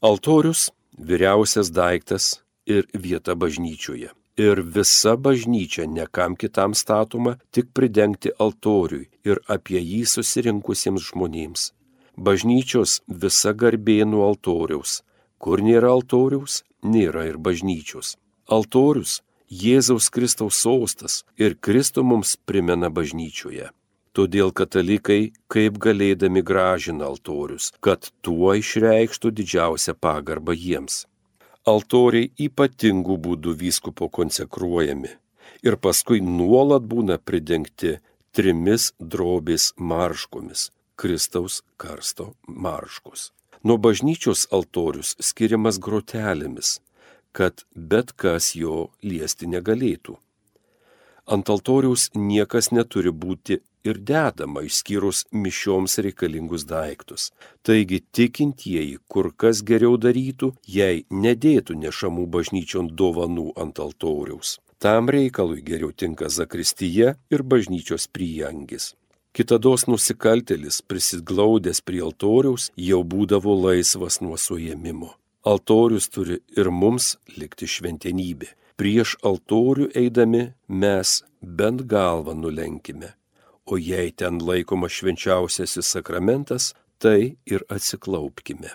Altorius- 0.00 0.70
vyriausias 1.08 1.70
daiktas 1.70 2.40
ir 2.66 2.86
vieta 2.94 3.34
bažnyčioje. 3.34 4.10
Ir 4.38 4.62
visa 4.62 5.16
bažnyčia 5.16 5.84
nekam 5.86 6.36
kitam 6.36 6.74
statoma, 6.74 7.38
tik 7.50 7.72
pridengti 7.74 8.30
altoriui 8.38 9.08
ir 9.24 9.40
apie 9.48 9.80
jį 9.82 10.04
susirinkusiems 10.06 11.10
žmonėms. 11.10 11.72
Bažnyčios 12.16 13.00
visa 13.08 13.52
garbė 13.52 14.04
nuo 14.06 14.22
altoriaus. 14.28 15.02
Kur 15.38 15.58
nėra 15.58 15.90
altoriaus, 15.90 16.62
nėra 16.82 17.26
ir 17.30 17.38
bažnyčios. 17.38 18.16
Altorius- 18.48 19.22
Jėzaus 19.62 20.10
Kristaus 20.10 20.56
sostas 20.62 21.24
ir 21.36 21.54
Kristų 21.54 22.04
mums 22.04 22.36
primena 22.36 22.90
bažnyčioje. 22.90 23.70
Todėl 24.18 24.48
katalikai 24.50 25.30
kaip 25.46 25.76
galėdami 25.78 26.40
gražina 26.42 27.06
altorius, 27.06 27.68
kad 27.78 28.08
tuo 28.26 28.56
išreikštų 28.58 29.30
didžiausią 29.40 29.94
pagarbą 29.94 30.56
jiems. 30.58 31.04
Altoriai 31.72 32.32
ypatingų 32.48 33.14
būdų 33.26 33.54
vyskupo 33.60 34.08
konsekruojami 34.18 35.12
ir 35.62 35.76
paskui 35.78 36.18
nuolat 36.24 36.82
būna 36.90 37.20
pridengti 37.22 37.94
trimis 38.34 38.90
drobės 38.98 39.70
marškomis- 39.78 40.70
Kristaus 41.00 41.62
karsto 41.76 42.34
marškos. 42.48 43.30
Nuo 43.62 43.78
bažnyčios 43.78 44.48
altorius 44.50 45.14
skiriamas 45.20 45.78
grotelėmis, 45.78 46.80
kad 47.32 47.62
bet 47.76 48.16
kas 48.16 48.56
jo 48.56 48.90
liesti 49.02 49.46
negalėtų. 49.46 50.18
Ant 51.28 51.50
altoriaus 51.54 52.10
niekas 52.16 52.72
neturi 52.72 53.10
būti 53.12 53.60
ir 53.84 53.98
dedama 54.10 54.62
išskyrus 54.66 55.24
mišioms 55.32 55.98
reikalingus 56.04 56.66
daiktus. 56.68 57.30
Taigi 57.62 58.00
tikintieji 58.00 58.98
kur 59.08 59.30
kas 59.36 59.62
geriau 59.62 59.96
darytų, 60.00 60.52
jei 60.66 61.04
nedėtų 61.10 61.78
nešamų 61.84 62.26
bažnyčion 62.34 62.90
dovanų 63.00 63.52
ant 63.56 63.78
altoriaus. 63.78 64.58
Tam 64.78 65.10
reikalui 65.10 65.62
geriau 65.66 65.90
tinka 65.90 66.28
zakristyje 66.30 67.14
ir 67.34 67.42
bažnyčios 67.42 68.06
priangis. 68.14 68.94
Kitados 69.34 69.86
nusikaltelis 69.90 70.80
prisiglaudęs 70.82 71.82
prie 71.86 72.00
altoriaus 72.02 72.70
jau 72.88 73.02
būdavo 73.04 73.54
laisvas 73.66 74.20
nuo 74.22 74.38
suėmimo. 74.38 75.12
Altorius 75.46 76.08
turi 76.14 76.40
ir 76.56 76.70
mums 76.70 77.16
likti 77.36 77.68
šventenybė. 77.74 78.50
Prieš 78.78 79.16
altorių 79.26 79.90
eidami 79.98 80.48
mes 80.68 81.20
bent 81.42 81.82
galvą 81.90 82.34
nulenkime 82.38 83.17
o 83.72 83.76
jei 83.76 84.12
ten 84.12 84.40
laikomas 84.46 84.92
švenčiausiasis 84.98 85.92
sakramentas, 85.92 86.74
tai 86.98 87.36
ir 87.46 87.64
atsiklaupkime. 87.68 88.74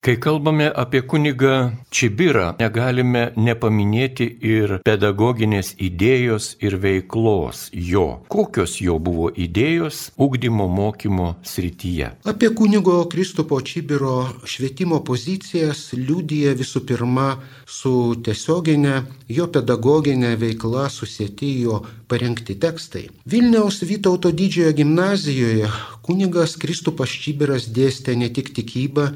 Kai 0.00 0.16
kalbame 0.16 0.72
apie 0.82 1.02
kunigą 1.04 1.54
Čibirą, 1.92 2.44
negalime 2.56 3.24
nepaminėti 3.36 4.26
ir 4.50 4.70
pedagoginės 4.88 5.74
idėjos 5.76 6.44
ir 6.64 6.76
veiklos 6.80 7.66
jo. 7.88 8.04
Kokios 8.32 8.78
jo 8.80 8.94
buvo 8.96 9.26
idėjos 9.28 9.98
ugdymo 10.26 10.70
mokymo 10.72 11.26
srityje? 11.50 12.08
Apie 12.32 12.48
kunigo 12.56 12.94
Kristupo 13.12 13.58
Čibiro 13.60 14.14
švietimo 14.48 15.02
pozicijas 15.04 15.82
liūdija 15.92 16.54
visų 16.62 16.82
pirma 16.88 17.26
su 17.68 17.92
tiesioginė 18.24 18.94
jo 19.36 19.48
pedagoginė 19.52 20.30
veikla 20.40 20.86
susėti 20.94 21.50
jo 21.66 21.82
parengti 22.08 22.56
tekstai. 22.56 23.04
Vilniaus 23.28 23.82
Vytauto 23.84 24.32
didžiojo 24.32 24.72
gimnazijoje 24.80 25.68
kunigas 26.08 26.56
Kristupas 26.56 27.12
Čibiras 27.26 27.68
dėstė 27.68 28.16
ne 28.16 28.30
tik 28.32 28.48
tikybą, 28.56 29.10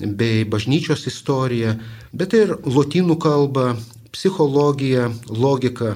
bei 0.00 0.44
bažnyčios 0.44 1.06
istoriją, 1.10 1.76
bet 2.12 2.36
ir 2.36 2.56
lotynų 2.64 3.16
kalbą, 3.22 3.74
psichologiją, 4.12 5.10
logiką. 5.28 5.94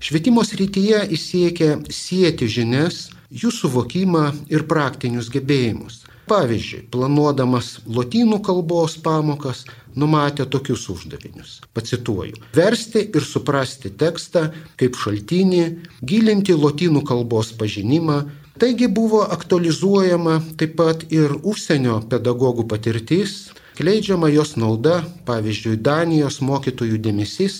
Švietimo 0.00 0.44
srityje 0.44 1.06
jis 1.10 1.22
siekia 1.30 1.70
sieti 1.90 2.48
žinias, 2.48 3.06
jų 3.32 3.52
suvokimą 3.52 4.26
ir 4.52 4.66
praktinius 4.68 5.30
gebėjimus. 5.32 6.04
Pavyzdžiui, 6.26 6.88
planuodamas 6.90 7.76
lotynų 7.86 8.40
kalbos 8.42 8.96
pamokas, 8.98 9.62
numatė 9.94 10.48
tokius 10.50 10.88
uždavinius. 10.90 11.60
Pacituoju. 11.74 12.40
Versti 12.56 13.04
ir 13.14 13.22
suprasti 13.24 13.92
tekstą 13.94 14.48
kaip 14.80 14.98
šaltinį, 14.98 15.62
gilinti 16.02 16.56
lotynų 16.58 17.04
kalbos 17.06 17.52
pažinimą. 17.60 18.24
Taigi 18.56 18.88
buvo 18.88 19.20
aktualizuojama 19.20 20.40
taip 20.56 20.78
pat 20.78 21.02
ir 21.12 21.34
užsienio 21.44 21.98
pedagogų 22.08 22.64
patirtis, 22.70 23.34
kleidžiama 23.76 24.30
jos 24.32 24.54
nauda, 24.56 25.02
pavyzdžiui, 25.28 25.76
Danijos 25.76 26.38
mokytojų 26.40 26.96
dėmesys 27.04 27.58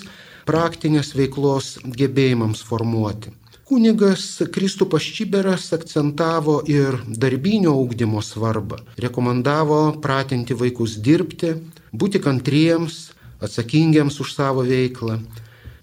praktinės 0.49 1.13
veiklos 1.19 1.75
gebėjimams 1.85 2.65
formuoti. 2.65 3.35
Kunigas 3.69 4.25
Kristupas 4.55 5.05
Čiberas 5.19 5.69
akcentavo 5.77 6.61
ir 6.71 6.97
darbinio 7.07 7.75
ūkdymo 7.83 8.23
svarbą, 8.25 8.79
rekomendavo 8.97 9.81
pratinti 10.01 10.57
vaikus 10.57 10.97
dirbti, 11.03 11.59
būti 11.93 12.23
kantriems, 12.25 13.11
atsakingiams 13.45 14.17
už 14.25 14.33
savo 14.33 14.65
veiklą. 14.65 15.19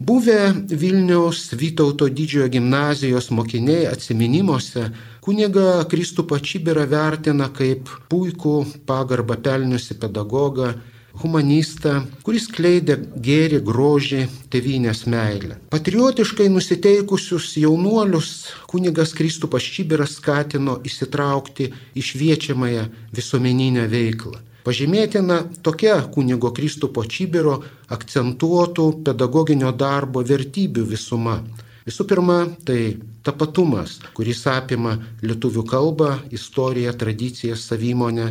Buvę 0.04 0.54
Vilniaus 0.68 1.54
Vytauto 1.54 2.10
didžiojo 2.18 2.50
gimnazijos 2.52 3.30
mokiniai 3.32 3.86
atsiminimuose 3.88 4.90
kuniga 5.24 5.86
Kristupą 5.92 6.40
Čiberą 6.44 6.84
vertina 6.92 7.48
kaip 7.60 7.88
puikų 8.12 8.56
pagarbą 8.90 9.38
pelniusi 9.46 9.96
pedagogą, 10.02 10.74
humanistą, 11.22 11.94
kuris 12.26 12.50
kleidė 12.52 12.98
gėrį, 13.28 13.62
grožį, 13.70 14.22
tevinės 14.52 15.06
meilę. 15.14 15.62
Patriotiškai 15.72 16.50
nusiteikusius 16.52 17.54
jaunuolius 17.64 18.32
kunigas 18.68 19.16
Kristupas 19.16 19.64
Čibiras 19.76 20.18
skatino 20.20 20.82
įsitraukti 20.84 21.70
į 21.96 22.10
šviečiamąją 22.10 22.90
visuomeninę 23.16 23.88
veiklą. 23.94 24.42
Pažymėtina 24.64 25.42
tokia 25.64 25.98
kunigo 26.14 26.54
Kristupo 26.56 27.04
Čibiro 27.04 27.58
akcentuotų 27.92 28.88
pedagoginio 29.04 29.74
darbo 29.76 30.24
vertybių 30.24 30.86
visuma. 30.88 31.42
Visų 31.84 32.06
pirma, 32.08 32.38
tai 32.64 32.96
tapatumas, 33.28 33.98
kuris 34.16 34.46
apima 34.48 34.96
lietuvių 35.22 35.66
kalbą, 35.68 36.14
istoriją, 36.32 36.94
tradicijas, 36.96 37.66
savimonę, 37.68 38.30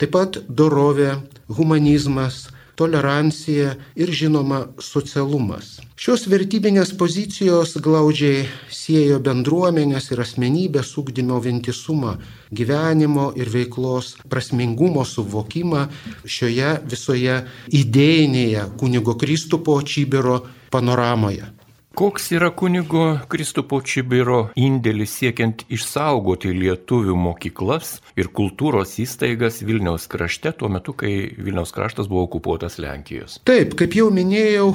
Taip 0.00 0.14
pat 0.14 0.38
dorovė, 0.48 1.10
humanizmas, 1.52 2.46
tolerancija 2.80 3.74
ir 4.00 4.12
žinoma 4.20 4.60
socialumas. 4.80 5.76
Šios 6.00 6.24
vertybinės 6.32 6.94
pozicijos 6.96 7.74
glaudžiai 7.84 8.46
siejo 8.72 9.18
bendruomenės 9.26 10.08
ir 10.14 10.22
asmenybės 10.24 10.94
ugdymo 11.02 11.36
vientisumą, 11.44 12.16
gyvenimo 12.56 13.30
ir 13.36 13.52
veiklos 13.52 14.14
prasmingumo 14.32 15.04
suvokimą 15.04 15.86
šioje 16.24 16.74
visoje 16.88 17.42
idėjinėje 17.82 18.66
kunigo 18.80 19.18
Kristupo 19.20 19.76
Čybiro 19.84 20.40
panoramoje. 20.72 21.59
Koks 21.94 22.30
yra 22.32 22.52
kunigo 22.54 23.04
Kristupo 23.28 23.80
Čibiro 23.82 24.38
indėlis 24.54 25.16
siekiant 25.18 25.64
išsaugoti 25.74 26.52
lietuvių 26.54 27.16
mokyklas 27.18 27.96
ir 28.14 28.30
kultūros 28.30 28.94
įstaigas 29.02 29.58
Vilniaus 29.66 30.06
krašte 30.08 30.54
tuo 30.56 30.70
metu, 30.70 30.94
kai 30.94 31.12
Vilniaus 31.34 31.74
kraštas 31.74 32.08
buvo 32.08 32.28
okupuotas 32.28 32.78
Lenkijos? 32.78 33.40
Taip, 33.42 33.74
kaip 33.80 33.98
jau 33.98 34.06
minėjau, 34.14 34.70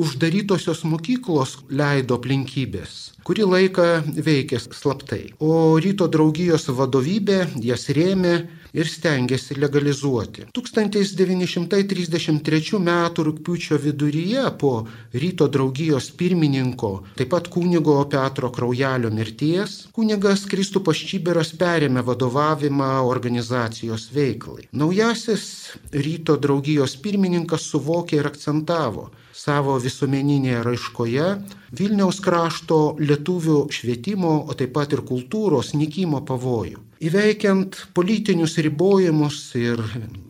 uždarytosios 0.00 0.82
mokyklos 0.88 1.58
leido 1.68 2.16
aplinkybės 2.16 3.14
kurį 3.24 3.46
laiką 3.48 3.86
veikė 4.24 4.60
slaptai. 4.64 5.32
O 5.40 5.76
ryto 5.80 6.08
draugijos 6.12 6.68
vadovybė 6.68 7.44
jas 7.64 7.88
rėmė 7.96 8.34
ir 8.74 8.88
stengiasi 8.90 9.54
legalizuoti. 9.54 10.48
1933 10.54 12.78
m. 12.80 12.90
rūpiučio 13.28 13.78
viduryje 13.80 14.44
po 14.58 14.72
ryto 15.14 15.48
draugijos 15.48 16.10
pirmininko, 16.18 16.92
taip 17.18 17.30
pat 17.34 17.48
kunigo 17.54 17.96
Petro 18.10 18.50
Kraujelio 18.50 19.10
mirties, 19.14 19.70
kunigas 19.94 20.46
Kristupas 20.50 20.98
Čiberas 20.98 21.54
perėmė 21.58 22.02
vadovavimą 22.06 22.92
organizacijos 23.06 24.10
veiklai. 24.14 24.68
Naujasis 24.72 25.44
ryto 25.92 26.36
draugijos 26.36 26.96
pirmininkas 27.04 27.62
suvokė 27.70 28.14
ir 28.20 28.26
akcentavo, 28.32 29.10
savo 29.34 29.78
visuomeninėje 29.82 30.62
raiškoje 30.66 31.28
Vilniaus 31.74 32.20
krašto 32.22 32.96
lietuvių 33.02 33.58
švietimo, 33.74 34.34
o 34.48 34.54
taip 34.58 34.74
pat 34.76 34.92
ir 34.94 35.02
kultūros 35.06 35.74
nikimo 35.74 36.22
pavojų. 36.26 36.78
Įveikiant 37.04 37.76
politinius 37.92 38.54
ribojimus 38.64 39.36
ir 39.60 39.80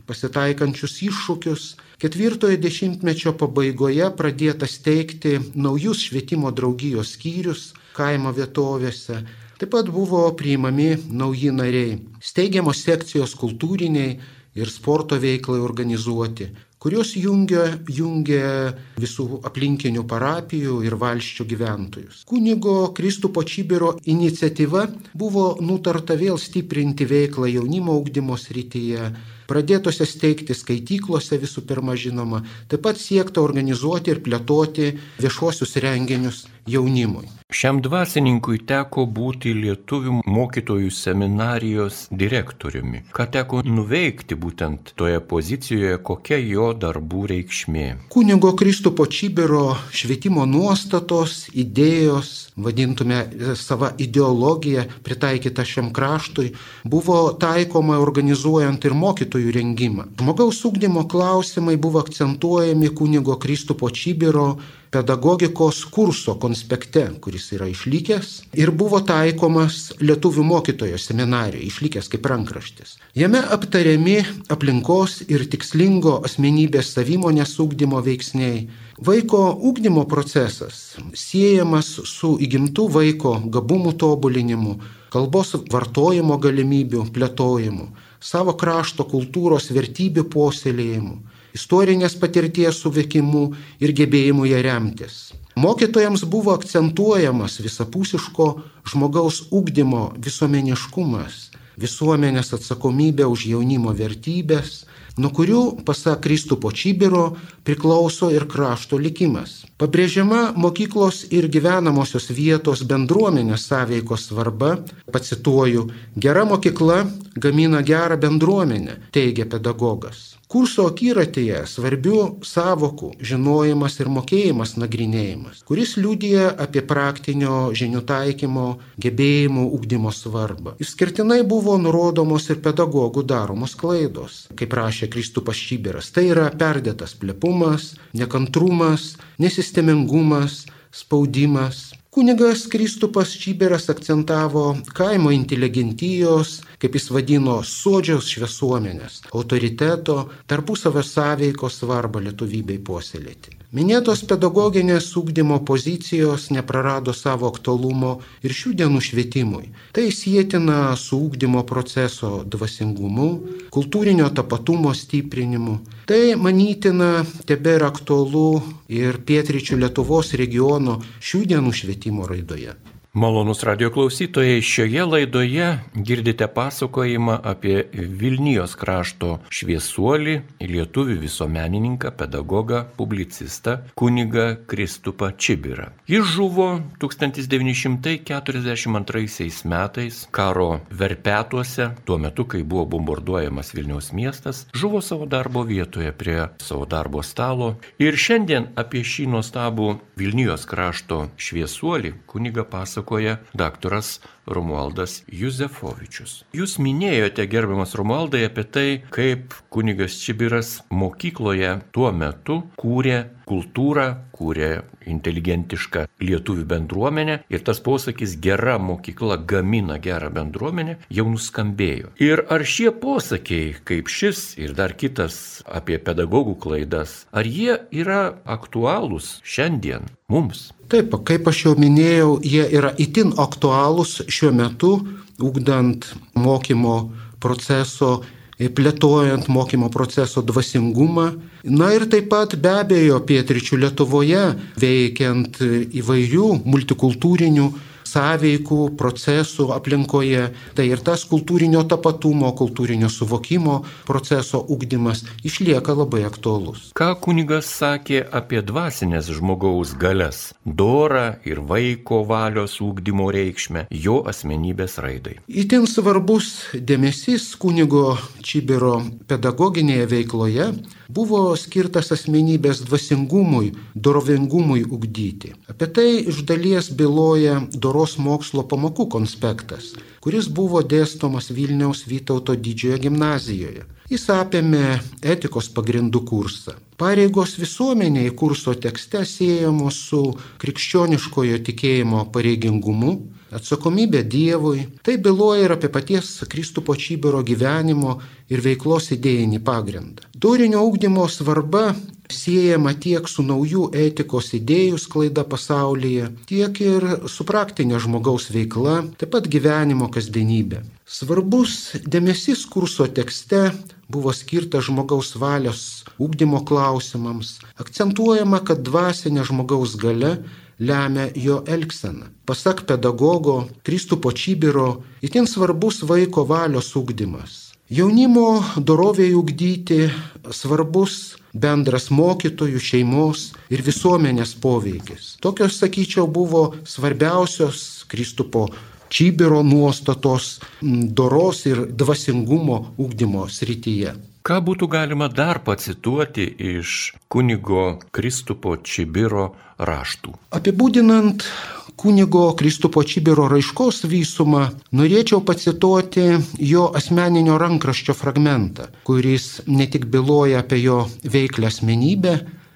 pasitaikančius 0.09 0.97
iššūkius, 1.07 1.67
ketvirtojo 2.03 2.57
dešimtmečio 2.59 3.35
pabaigoje 3.39 4.09
pradėta 4.19 4.67
steigti 4.67 5.37
naujus 5.55 6.01
švietimo 6.09 6.51
draugijos 6.51 7.13
skyrius 7.15 7.69
kaimo 7.95 8.33
vietovėse. 8.35 9.21
Taip 9.61 9.71
pat 9.71 9.93
buvo 9.95 10.25
priimami 10.35 10.89
nauji 11.23 11.53
nariai, 11.55 12.01
steigiamos 12.19 12.83
sekcijos 12.89 13.37
kultūriniai 13.39 14.17
ir 14.59 14.73
sporto 14.73 15.21
veiklai 15.23 15.61
organizuoti, 15.63 16.51
kurios 16.85 17.15
jungia, 17.17 17.65
jungia 17.89 18.75
visų 19.01 19.41
aplinkinių 19.49 20.03
parapijų 20.09 20.83
ir 20.85 20.97
valščių 21.01 21.47
gyventojus. 21.49 22.25
Kunigo 22.29 22.91
Kristupo 22.97 23.41
Čibiro 23.49 23.95
iniciatyva 24.05 24.85
buvo 25.17 25.55
nutarta 25.65 26.19
vėl 26.21 26.37
stiprinti 26.37 27.09
veiklą 27.09 27.49
jaunimo 27.49 27.97
augdymo 27.97 28.37
srityje, 28.37 29.09
pradėtose 29.49 30.05
steigti 30.09 30.57
skaityklose 30.57 31.41
visų 31.41 31.65
pirma 31.69 31.97
žinoma, 31.97 32.43
taip 32.69 32.85
pat 32.85 33.01
siekta 33.01 33.41
organizuoti 33.41 34.13
ir 34.13 34.21
plėtoti 34.25 34.93
viešuosius 35.25 35.77
renginius 35.85 36.45
jaunimui. 36.69 37.25
Šiam 37.53 37.83
dvasininkui 37.85 38.63
teko 38.65 39.03
būti 39.05 39.51
lietuvių 39.53 40.23
mokytojų 40.25 40.89
seminarijos 40.97 41.99
direktoriumi. 42.09 43.03
Ką 43.13 43.27
teko 43.35 43.59
nuveikti 43.69 44.39
būtent 44.41 44.95
toje 44.97 45.21
pozicijoje, 45.21 45.99
kokia 46.09 46.39
jo 46.41 46.71
darbų 46.73 47.27
reikšmė? 47.35 47.85
Kunigo 48.15 48.55
Kristupo 48.57 49.05
Čibiro 49.05 49.75
švietimo 49.93 50.47
nuostatos, 50.49 51.51
idėjos, 51.53 52.31
vadintume 52.57 53.19
savo 53.61 53.91
ideologiją 54.01 54.87
pritaikytą 55.05 55.67
šiam 55.69 55.91
kraštui, 55.93 56.55
buvo 56.89 57.19
taikoma 57.37 57.99
organizuojant 58.01 58.89
ir 58.89 58.97
mokytojų 58.97 59.53
rengimą. 59.59 60.09
Žmogaus 60.17 60.63
ūkdymo 60.65 61.05
klausimai 61.13 61.77
buvo 61.77 62.01
akcentuojami 62.01 62.89
kunigo 62.97 63.37
Kristupo 63.37 63.93
Čibiro 63.93 64.55
pedagogikos 64.95 65.81
kurso 65.91 66.37
konspekte, 66.39 67.09
kuris 67.23 67.34
yra 67.57 67.67
išlikęs 67.71 68.29
ir 68.61 68.71
buvo 68.71 69.01
taikomas 69.05 69.93
lietuvių 70.01 70.45
mokytojo 70.49 70.99
seminarijoje, 71.01 71.67
išlikęs 71.69 72.09
kaip 72.13 72.29
rankraštis. 72.31 72.95
Jame 73.19 73.43
aptariami 73.57 74.17
aplinkos 74.55 75.21
ir 75.27 75.45
tikslingo 75.51 76.17
asmenybės 76.29 76.95
savimonės 76.97 77.57
ūkdymo 77.65 78.01
veiksniai. 78.07 78.65
Vaiko 79.05 79.43
ūkdymo 79.71 80.07
procesas 80.11 80.81
siejamas 81.19 81.91
su 82.09 82.35
įgimtų 82.47 82.89
vaiko 82.97 83.37
gabumų 83.59 83.97
tobulinimu, 84.05 84.79
kalbos 85.15 85.57
vartojimo 85.75 86.39
galimybių 86.39 87.09
plėtojimu, 87.15 87.91
savo 88.21 88.57
krašto 88.59 89.07
kultūros 89.11 89.73
vertybių 89.75 90.29
puoselėjimu 90.31 91.17
istorinės 91.55 92.19
patirties 92.19 92.83
suvokimu 92.83 93.47
ir 93.83 93.95
gebėjimu 94.01 94.47
ją 94.51 94.61
remtis. 94.67 95.19
Mokytojams 95.55 96.25
buvo 96.25 96.53
akcentuojamas 96.53 97.61
visapusiško 97.61 98.47
žmogaus 98.91 99.45
ugdymo 99.55 100.09
visuomeniškumas, 100.19 101.37
visuomenės 101.79 102.51
atsakomybė 102.57 103.29
už 103.31 103.47
jaunimo 103.53 103.95
vertybės, 103.95 104.83
nuo 105.15 105.31
kurių, 105.31 105.63
pasak 105.87 106.25
Kristupo 106.27 106.73
Čibiro, 106.75 107.37
priklauso 107.63 108.33
ir 108.35 108.49
krašto 108.51 108.99
likimas. 108.99 109.63
Pabrėžiama 109.79 110.53
mokyklos 110.59 111.23
ir 111.31 111.47
gyvenamosios 111.47 112.33
vietos 112.35 112.83
bendruomenės 112.91 113.71
sąveikos 113.71 114.31
svarba, 114.33 114.77
pacituoju, 115.15 115.87
gera 116.19 116.43
mokykla 116.51 117.05
gamina 117.39 117.83
gerą 117.83 118.19
bendruomenę, 118.19 118.99
teigia 119.15 119.47
pedagogas. 119.47 120.34
Kurso 120.51 120.85
akiratėje 120.91 121.63
svarbių 121.67 122.19
savokų 122.45 123.15
žinojimas 123.25 123.97
ir 124.03 124.11
mokėjimas 124.13 124.75
nagrinėjimas, 124.77 125.63
kuris 125.67 125.95
liūdija 125.97 126.51
apie 126.65 126.83
praktinio 126.85 127.71
žinių 127.77 128.03
taikymo, 128.07 128.67
gebėjimų 129.01 129.65
ugdymo 129.79 130.13
svarbą. 130.15 130.77
Išskirtinai 130.85 131.41
buvo 131.49 131.79
nurodomos 131.81 132.51
ir 132.53 132.61
pedagogų 132.65 133.25
daromos 133.25 133.75
klaidos, 133.81 134.45
kaip 134.59 134.77
rašė 134.77 135.09
Kristupas 135.15 135.59
Šyberas. 135.59 136.13
Tai 136.15 136.27
yra 136.35 136.51
perdėtas 136.53 137.17
plepumas, 137.19 137.95
nekantrumas, 138.13 139.15
nesistemingumas, 139.41 140.65
spaudimas, 140.95 141.89
Kunigas 142.15 142.69
Kristupas 142.71 143.33
Čyberas 143.43 143.89
akcentavo 143.91 144.77
kaimo 144.95 145.33
inteligentijos, 145.35 146.53
kaip 146.79 146.95
jis 146.95 147.09
vadino, 147.11 147.57
sodžiaus 147.67 148.29
šviesuomenės, 148.37 149.17
autoriteto, 149.35 150.21
tarpusavio 150.47 151.03
sąveikos 151.09 151.81
svarbą 151.83 152.23
lietuvybei 152.29 152.79
puoselėti. 152.87 153.64
Minėtos 153.75 154.21
pedagoginės 154.31 155.09
ūkdymo 155.19 155.57
pozicijos 155.67 156.45
neprarado 156.55 157.11
savo 157.11 157.49
aktualumo 157.51 158.13
ir 158.47 158.55
šių 158.55 158.71
dienų 158.79 159.01
švietimui. 159.03 159.73
Tai 159.97 160.05
sėtina 160.15 160.79
su 160.95 161.19
ūkdymo 161.25 161.65
proceso 161.67 162.31
dvasingumu, 162.47 163.29
kultūrinio 163.75 164.31
tapatumo 164.39 164.95
stiprinimu. 164.95 165.81
Tai 166.07 166.23
manytina 166.39 167.27
tebėra 167.51 167.91
aktualu 167.91 168.63
ir 168.87 169.19
pietryčių 169.27 169.83
Lietuvos 169.83 170.37
regiono 170.39 171.01
šių 171.19 171.47
dienų 171.57 171.79
švietimo 171.83 172.31
raidoje. 172.31 172.79
Malonus 173.15 173.63
radio 173.63 173.91
klausytojai, 173.91 174.63
šioje 174.63 175.05
laidoje 175.05 175.79
girdite 175.95 176.47
pasakojimą 176.47 177.39
apie 177.43 177.89
Vilnijos 177.93 178.75
krašto 178.75 179.39
šviesuolį, 179.55 180.41
lietuvių 180.59 181.19
visuomenininką, 181.23 182.11
pedagogą, 182.19 182.85
publicistą, 182.97 183.77
kunigą 183.95 184.57
Kristupą 184.67 185.31
Čibirą. 185.39 185.87
Jis 186.11 186.25
žuvo 186.27 186.81
1942 186.99 189.63
metais 189.71 190.27
karo 190.35 190.81
verpetuose, 190.91 191.95
tuo 192.05 192.19
metu, 192.19 192.45
kai 192.51 192.67
buvo 192.67 192.85
bombarduojamas 192.97 193.75
Vilniaus 193.79 194.13
miestas, 194.13 194.67
žuvo 194.75 195.01
savo 195.01 195.27
darbo 195.31 195.63
vietoje 195.63 196.13
prie 196.13 196.49
savo 196.59 196.85
darbo 196.85 197.23
stalo. 197.23 197.77
Ir 198.03 198.19
šiandien 198.19 198.67
apie 198.75 199.07
šį 199.07 199.31
nuostabų 199.39 200.03
Vilnijos 200.19 200.67
krašto 200.67 201.31
šviesuolį 201.39 202.27
kunigą 202.27 202.67
pasakoja 202.67 203.04
pasakoja 203.05 203.37
daktaras 203.55 204.21
Romualdas 204.47 205.23
Juzefovičius. 205.29 206.45
Jūs 206.53 206.79
minėjote, 206.79 207.47
gerbiamas 207.49 207.95
Romualdai, 207.97 208.45
apie 208.49 208.65
tai, 208.65 209.03
kaip 209.11 209.55
kunigas 209.73 210.17
Čibiras 210.21 210.83
mokykloje 210.91 211.81
tuo 211.93 212.13
metu 212.13 212.63
kūrė 212.77 213.25
kultūrą, 213.49 214.07
kūrė 214.33 214.83
inteligentišką 215.11 216.07
lietuvių 216.25 216.65
bendruomenę 216.71 217.39
ir 217.53 217.65
tas 217.67 217.81
posakis 217.85 218.37
gera 218.41 218.77
mokykla 218.79 219.39
gamina 219.51 219.99
gerą 220.03 220.31
bendruomenę 220.35 220.97
jau 221.11 221.27
nuskambėjo. 221.31 222.13
Ir 222.23 222.45
ar 222.51 222.65
šie 222.65 222.91
posakiai, 223.01 223.75
kaip 223.85 224.11
šis 224.13 224.55
ir 224.61 224.75
dar 224.77 224.95
kitas 224.99 225.63
apie 225.67 225.99
pedagogų 225.99 226.57
klaidas, 226.61 227.25
ar 227.33 227.47
jie 227.47 227.79
yra 227.93 228.37
aktualūs 228.45 229.39
šiandien 229.45 230.09
mums? 230.29 230.71
Taip, 230.93 231.15
kaip 231.27 231.49
aš 231.49 231.65
jau 231.67 231.75
minėjau, 231.81 232.39
jie 232.45 232.65
yra 232.77 232.93
itin 233.01 233.33
aktualūs 233.41 234.21
šiuo 234.29 234.53
metu, 234.55 234.95
ugdant 235.43 236.11
mokymo 236.39 236.99
proceso 237.41 238.23
plėtojant 238.73 239.49
mokymo 239.53 239.91
proceso 239.93 240.43
dvasingumą. 240.43 241.27
Na 241.65 241.91
ir 241.97 242.07
taip 242.13 242.29
pat 242.33 242.57
be 242.61 242.73
abejo 242.81 243.21
pietričių 243.27 243.81
Lietuvoje 243.85 244.45
veikiant 244.81 245.61
įvairių 246.01 246.49
multikultūrinių 246.65 247.69
sąveikų, 248.09 248.95
procesų 248.99 249.71
aplinkoje. 249.75 250.49
Tai 250.77 250.87
ir 250.87 251.03
tas 251.05 251.25
kultūrinio 251.29 251.85
tapatumo, 251.89 252.53
kultūrinio 252.57 253.11
suvokimo 253.13 253.81
proceso 254.07 254.61
ugdymas 254.69 255.25
išlieka 255.45 255.95
labai 255.97 256.25
aktuolus. 256.29 256.91
Ką 256.97 257.11
kunigas 257.25 257.69
sakė 257.69 258.23
apie 258.41 258.63
dvasinės 258.63 259.31
žmogaus 259.35 259.95
galias- 259.99 260.53
dorą 260.81 261.37
ir 261.45 261.61
vaiko 261.61 262.25
valios 262.27 262.81
ugdymo 262.81 263.31
reikšmę 263.33 263.87
jo 263.91 264.23
asmenybės 264.23 264.99
raidai? 264.99 265.39
Įtin 265.49 265.87
svarbus 265.87 266.75
dėmesys 266.75 267.57
kunigo 267.57 268.19
Čibiro 268.43 269.03
pedagoginėje 269.29 270.07
veikloje 270.07 270.67
buvo 271.09 271.57
skirtas 271.57 272.11
asmenybės 272.15 272.83
dvasingumui, 272.87 273.73
dorovingumui 273.95 274.85
ugdyti. 274.85 275.55
Apie 275.69 275.87
tai 275.87 276.09
iš 276.31 276.43
dalies 276.49 276.91
byloja 276.91 277.61
doros 277.95 278.17
mokslo 278.19 278.65
pamokų 278.67 279.07
konspektas, 279.07 279.93
kuris 280.19 280.49
buvo 280.51 280.81
dėstomas 280.83 281.53
Vilniaus 281.55 282.03
Vytauto 282.11 282.57
didžiojo 282.59 282.99
gimnazijoje. 283.05 283.85
Jis 284.11 284.25
apėmė 284.35 284.99
etikos 285.23 285.69
pagrindų 285.77 286.25
kursą. 286.27 286.75
Pareigos 286.99 287.55
visuomeniai 287.59 288.33
kurso 288.35 288.75
tekste 288.75 289.23
siejamos 289.27 290.01
su 290.11 290.25
krikščioniškojo 290.63 291.61
tikėjimo 291.69 292.25
pareigingumu, 292.35 293.15
atsakomybė 293.55 294.25
Dievui. 294.27 294.89
Tai 295.07 295.15
byloja 295.23 295.69
ir 295.69 295.77
apie 295.77 295.93
paties 295.95 296.33
Kristupo 296.51 296.99
Čybero 296.99 297.45
gyvenimo 297.47 298.19
ir 298.51 298.63
veiklos 298.65 299.13
idėjinį 299.15 299.63
pagrindą. 299.63 300.27
Dorinio 300.35 300.83
augdymo 300.83 301.29
svarba 301.31 301.93
siejama 302.33 302.95
tiek 302.95 303.29
su 303.29 303.45
naujų 303.45 303.91
etikos 304.07 304.53
idėjų 304.57 304.99
sklaida 305.01 305.45
pasaulyje, 305.49 306.31
tiek 306.49 306.81
ir 306.81 307.07
su 307.29 307.45
praktinė 307.49 308.01
žmogaus 308.01 308.51
veikla, 308.55 309.03
taip 309.21 309.35
pat 309.35 309.49
gyvenimo 309.51 310.09
kasdienybė. 310.13 310.83
Svarbus 311.05 311.95
dėmesys 312.09 312.65
kurso 312.71 313.07
tekste 313.07 313.71
buvo 314.09 314.33
skirtas 314.33 314.87
žmogaus 314.89 315.35
valios 315.37 316.05
ūkdymo 316.21 316.63
klausimams. 316.69 317.59
Akcentuojama, 317.81 318.63
kad 318.65 318.81
dvasinė 318.87 319.45
žmogaus 319.45 319.97
gale 320.01 320.39
lemia 320.79 321.29
jo 321.35 321.63
elgseną. 321.67 322.31
Pasak 322.47 322.85
pedagogo 322.89 323.69
Kristupo 323.85 324.33
Čybiro, 324.33 325.05
itin 325.23 325.47
svarbus 325.47 326.03
vaiko 326.03 326.45
valios 326.49 326.91
ūkdymas. 326.97 327.75
Jaunimo 327.93 328.65
doroviai 328.81 329.35
ugdyti 329.37 330.09
svarbus 330.51 331.37
bendras 331.55 332.11
mokytojų, 332.11 332.81
šeimos 332.83 333.53
ir 333.73 333.85
visuomenės 333.87 334.57
poveikis. 334.61 335.37
Tokios, 335.45 335.79
sakyčiau, 335.81 336.27
buvo 336.27 336.75
svarbiausios 336.85 338.05
Kristupo 338.11 338.69
Čybiro 339.15 339.63
nuostatos 339.63 340.59
doros 340.83 341.67
ir 341.71 341.85
dvasingumo 341.87 342.97
ugdymo 342.99 343.47
srityje. 343.47 344.15
Ką 344.45 344.59
būtų 344.61 344.89
galima 344.93 345.31
dar 345.33 345.63
pacituoti 345.65 346.45
iš 346.75 347.15
kunigo 347.33 348.01
Kristupo 348.13 348.75
Čibiro 348.77 349.53
raštų? 349.79 350.35
Apibūdinant 350.59 351.47
kunigo 351.97 352.53
Kristupo 352.59 353.03
Čibiro 353.03 353.47
raiškos 353.49 354.05
visumą, 354.11 354.67
norėčiau 354.93 355.43
pacituoti 355.47 356.27
jo 356.69 356.89
asmeninio 356.99 357.59
rankraščio 357.61 358.15
fragmentą, 358.19 358.89
kuris 359.09 359.63
ne 359.67 359.87
tik 359.91 360.07
byloja 360.13 360.65
apie 360.65 360.81
jo 360.83 361.05
veiklę 361.25 361.71
asmenybę, 361.71 362.35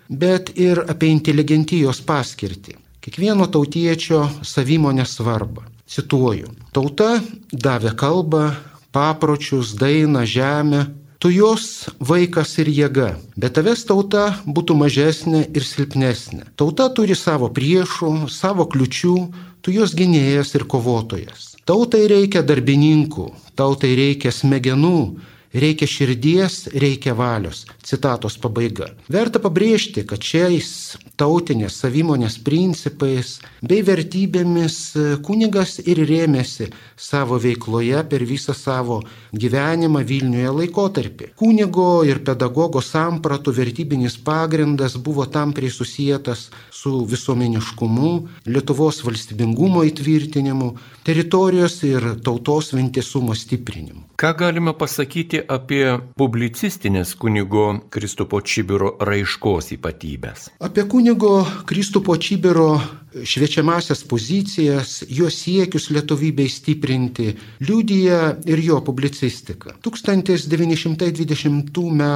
bet 0.08 0.52
ir 0.56 0.84
apie 0.88 1.10
inteligentijos 1.12 2.00
paskirtį. 2.08 2.78
Kiekvieno 3.04 3.46
tautiečio 3.52 4.24
savimonės 4.44 5.16
svarbą. 5.18 5.66
Cituoju. 5.88 6.50
Tauta 6.76 7.14
davė 7.52 7.94
kalbą, 7.96 8.50
papročius, 8.92 9.72
dainą, 9.78 10.24
žemę, 10.28 10.82
Tu 11.18 11.32
jos 11.34 11.88
vaikas 11.98 12.52
ir 12.62 12.68
jėga, 12.70 13.08
bet 13.34 13.56
tavęs 13.56 13.80
tauta 13.88 14.36
būtų 14.46 14.76
mažesnė 14.78 15.40
ir 15.50 15.64
silpnesnė. 15.66 16.44
Tauta 16.54 16.86
turi 16.94 17.16
savo 17.18 17.48
priešų, 17.50 18.28
savo 18.30 18.68
kliučių, 18.70 19.14
tu 19.58 19.74
jos 19.74 19.96
gynėjas 19.98 20.54
ir 20.54 20.62
kovotojas. 20.70 21.56
Tautai 21.66 22.04
reikia 22.12 22.44
darbininkų, 22.46 23.26
tautai 23.58 23.96
reikia 23.98 24.30
smegenų, 24.30 25.00
reikia 25.60 25.88
širdies, 25.90 26.68
reikia 26.74 27.14
valios. 27.18 27.64
Citatos 27.84 28.38
pabaiga. 28.40 28.90
Verta 29.08 29.40
pabrėžti, 29.42 30.04
kad 30.08 30.22
šiais 30.24 30.96
tautinės 31.18 31.78
savimonės 31.82 32.38
principais 32.44 33.38
bei 33.62 33.82
vertybėmis 33.86 34.78
kunigas 35.26 35.78
ir 35.84 36.02
rėmėsi 36.08 36.70
savo 36.96 37.38
veikloje 37.42 38.02
per 38.10 38.24
visą 38.28 38.54
savo 38.54 39.00
gyvenimą 39.32 40.04
Vilniuje 40.08 40.52
laikotarpį. 40.60 41.32
Kunigo 41.38 42.02
ir 42.06 42.22
pedagogo 42.26 42.82
sampratų 42.84 43.54
vertybinis 43.58 44.18
pagrindas 44.24 44.96
buvo 44.96 45.26
tampriai 45.26 45.72
susijęs 45.72 46.48
su 46.72 47.04
visuomeniškumu, 47.10 48.12
Lietuvos 48.48 49.02
valstybingumo 49.04 49.82
įtvirtinimu, 49.88 50.72
teritorijos 51.04 51.82
ir 51.88 52.04
tautos 52.24 52.72
vientisumo 52.74 53.34
stiprinimu. 53.34 54.04
Ką 54.18 54.32
galime 54.34 54.72
pasakyti 54.74 55.38
apie 55.46 55.82
publicistinės 56.18 57.12
kunigo 57.22 57.66
Kristupo 57.94 58.40
Čibiro 58.42 58.88
raiškos 58.98 59.68
ypatybės? 59.76 60.48
Apie 60.58 60.82
kunigo 60.90 61.44
Kristupo 61.70 62.16
Čibiro 62.18 62.80
šviečiamasias 63.14 64.02
pozicijas, 64.10 64.96
jo 65.06 65.30
siekius 65.30 65.86
lietuvybei 65.94 66.50
stiprinti, 66.50 67.28
liudyja 67.62 68.18
ir 68.50 68.64
jo 68.66 68.80
publicistika. 68.82 69.76
1920 69.86 71.78
m. 71.94 72.10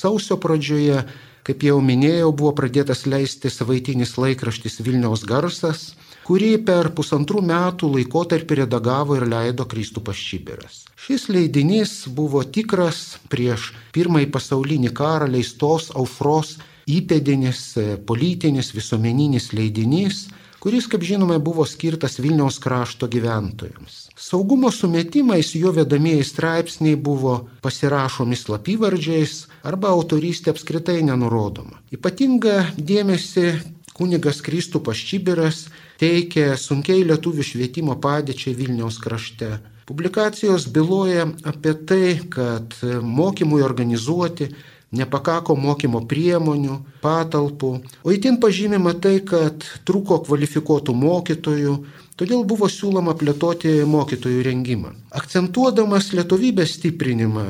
sausio 0.00 0.40
pradžioje, 0.40 1.04
kaip 1.44 1.68
jau 1.68 1.76
minėjau, 1.84 2.32
buvo 2.32 2.56
pradėtas 2.62 3.04
leisti 3.04 3.52
savaitinis 3.52 4.16
laikraštis 4.16 4.80
Vilniaus 4.80 5.28
garsas, 5.28 5.90
kurį 6.28 6.58
per 6.68 6.90
pusantrų 6.92 7.40
metų 7.48 7.88
laikotarpį 7.94 8.60
redagavo 8.62 9.16
ir 9.16 9.24
leido 9.30 9.64
Kristupas 9.64 10.20
Čibiras. 10.20 10.82
Šis 11.00 11.30
leidinys 11.32 12.02
buvo 12.12 12.42
tikras 12.44 13.16
prieš 13.32 13.70
pirmąjį 13.96 14.28
pasaulinį 14.34 14.90
karą 14.98 15.30
leistos 15.32 15.88
aufros 15.96 16.58
įpėdinis 16.88 17.62
politinis 18.08 18.74
visuomeninis 18.76 19.54
leidinys, 19.56 20.26
kuris, 20.60 20.88
kaip 20.90 21.06
žinome, 21.06 21.38
buvo 21.40 21.64
skirtas 21.68 22.18
Vilniaus 22.20 22.58
krašto 22.60 23.08
gyventojams. 23.08 24.08
Saugumo 24.18 24.68
sumetimais 24.74 25.54
jo 25.56 25.72
vedamieji 25.72 26.28
straipsniai 26.28 27.00
buvo 27.00 27.38
pasirašomi 27.64 28.36
slapyvardžiais 28.36 29.46
arba 29.64 29.94
autorystė 29.96 30.52
apskritai 30.52 31.00
nenurodoma. 31.08 31.80
Ypatinga 31.94 32.74
dėmesį 32.76 33.48
kunigas 33.96 34.42
Kristupas 34.44 35.00
Čibiras 35.00 35.68
teikė 35.98 36.52
sunkiai 36.60 37.04
lietuvių 37.08 37.44
švietimo 37.44 37.98
padėčiai 38.02 38.56
Vilniaus 38.58 39.00
krašte. 39.02 39.58
Publikacijos 39.88 40.66
byloja 40.68 41.24
apie 41.48 41.72
tai, 41.88 42.18
kad 42.30 42.74
mokymui 43.02 43.62
organizuoti 43.64 44.50
nepakako 44.92 45.56
mokymo 45.56 46.00
priemonių, 46.08 46.78
patalpų, 47.04 47.70
o 48.04 48.12
įtin 48.14 48.38
pažymima 48.40 48.94
tai, 48.96 49.18
kad 49.20 49.64
trūko 49.88 50.22
kvalifikuotų 50.24 50.94
mokytojų, 50.96 51.74
todėl 52.18 52.44
buvo 52.48 52.70
siūloma 52.72 53.14
plėtoti 53.18 53.74
mokytojų 53.88 54.46
rengimą. 54.48 54.94
Akcentuodamas 55.20 56.12
lietuvybės 56.16 56.78
stiprinimą, 56.78 57.44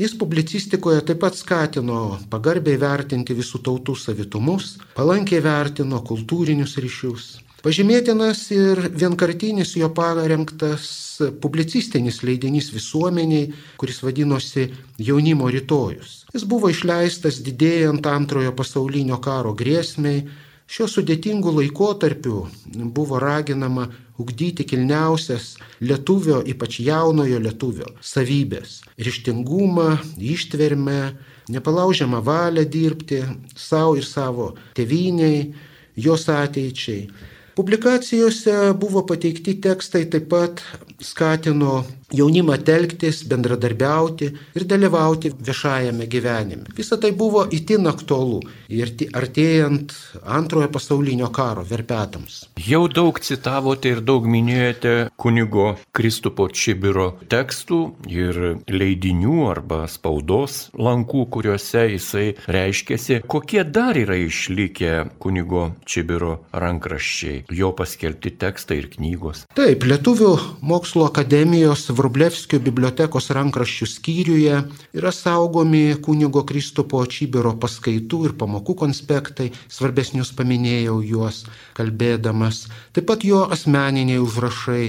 jis 0.00 0.16
publicistikoje 0.20 1.00
taip 1.08 1.22
pat 1.24 1.38
skatino 1.38 2.18
pagarbiai 2.32 2.80
vertinti 2.80 3.36
visų 3.36 3.62
tautų 3.64 3.96
savitumus, 3.96 4.76
palankiai 4.96 5.40
vertino 5.44 6.02
kultūrinius 6.04 6.76
ryšius. 6.80 7.32
Pažymėtinas 7.62 8.40
ir 8.50 8.80
vienkartinis 8.98 9.76
jo 9.78 9.86
parengtas 9.94 10.86
publicistinis 11.38 12.16
leidinys 12.26 12.72
visuomeniai, 12.74 13.52
kuris 13.78 14.00
vadinosi 14.02 14.64
Jaunimo 14.98 15.46
rytojus. 15.46 16.24
Jis 16.34 16.42
buvo 16.50 16.72
išleistas 16.72 17.38
didėjant 17.46 18.08
antrojo 18.10 18.50
pasaulinio 18.58 19.20
karo 19.22 19.54
grėsmiai. 19.54 20.24
Šiuo 20.66 20.88
sudėtingu 20.90 21.52
laikotarpiu 21.54 22.40
buvo 22.96 23.20
raginama 23.22 23.86
ugdyti 24.18 24.66
kilniausias 24.66 25.52
lietuvio, 25.86 26.40
ypač 26.42 26.80
jaunojo 26.82 27.38
lietuvio 27.46 27.92
savybės- 28.02 28.80
ryštingumą, 29.06 30.00
ištvermę, 30.18 31.02
nepalaužiamą 31.48 32.24
valią 32.26 32.64
dirbti 32.66 33.22
savo 33.54 33.94
ir 33.96 34.04
savo 34.04 34.56
teviniai, 34.74 35.52
jos 35.94 36.26
ateičiai. 36.28 37.06
Publikacijose 37.54 38.52
buvo 38.80 39.02
pateikti 39.06 39.54
tekstai 39.60 40.06
taip 40.12 40.28
pat 40.32 40.62
skatino 41.04 41.82
jaunimą 42.12 42.58
telktis, 42.66 43.22
bendradarbiauti 43.28 44.30
ir 44.56 44.66
dalyvauti 44.68 45.32
viešajame 45.38 46.06
gyvenime. 46.10 46.68
Visą 46.76 46.98
tai 47.00 47.12
buvo 47.16 47.44
itin 47.50 47.88
aktualu 47.90 48.40
ir 48.72 48.92
artėjant 49.16 49.94
antrojo 50.22 50.68
pasaulinio 50.72 51.30
karo 51.34 51.64
verpetams. 51.68 52.46
Jau 52.60 52.84
daug 52.88 53.18
citavote 53.22 53.92
ir 53.92 54.02
daug 54.04 54.26
minėjote 54.28 54.94
kunigo 55.16 55.72
Kristupo 55.96 56.48
Čibiro 56.48 57.12
tekstų 57.32 57.80
ir 58.12 58.40
leidinių 58.70 59.48
arba 59.50 59.84
spaudos 59.90 60.68
lankų, 60.78 61.26
kuriuose 61.32 61.86
jisai 61.94 62.26
reiškėsi. 62.46 63.22
Kokie 63.26 63.64
dar 63.64 63.98
yra 63.98 64.18
išlikę 64.20 64.92
kunigo 65.22 65.70
Čibiro 65.88 66.42
rankraščiai, 66.52 67.44
jo 67.52 67.72
paskelbti 67.76 68.34
tekstai 68.40 68.80
ir 68.82 68.90
knygos? 68.96 69.46
Taip, 69.56 69.86
Lietuvių 69.88 70.32
mokslo 70.66 71.06
akademijos 71.08 71.88
Vrublevskio 72.02 72.58
bibliotekos 72.58 73.28
rankraščių 73.36 73.86
skyriuje 73.86 74.56
yra 74.98 75.10
saugomi 75.14 75.82
kunigo 76.02 76.40
Kristupo 76.48 76.98
Čybiro 77.06 77.52
paskaitų 77.62 78.18
ir 78.26 78.34
pamokų 78.40 78.74
konspektai, 78.80 79.46
svarbesnius 79.70 80.32
paminėjau 80.34 80.96
juos 81.06 81.44
kalbėdamas, 81.78 82.64
taip 82.90 83.06
pat 83.06 83.22
jo 83.28 83.44
asmeniniai 83.54 84.18
užrašai, 84.18 84.88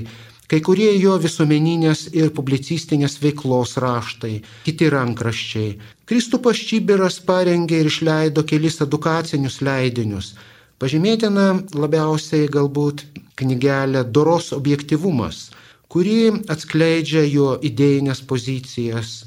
kai 0.49 0.61
kurie 0.65 0.89
jo 0.97 1.13
visuomeninės 1.21 2.07
ir 2.17 2.33
publicistinės 2.33 3.19
veiklos 3.21 3.77
raštai, 3.85 4.39
kiti 4.65 4.89
rankraščiai. 4.97 5.77
Kristupas 6.09 6.65
Čybiras 6.65 7.21
parengė 7.29 7.83
ir 7.83 7.93
išleido 7.93 8.41
kelis 8.41 8.81
edukacinius 8.81 9.61
leidinius. 9.61 10.33
Pažymėtina 10.81 11.51
labiausiai 11.77 12.49
galbūt 12.57 13.05
knygelė 13.37 14.01
Doros 14.17 14.49
objektivumas 14.57 15.51
kuri 15.93 16.31
atskleidžia 16.49 17.21
jo 17.29 17.51
idėjinės 17.61 18.23
pozicijas, 18.25 19.19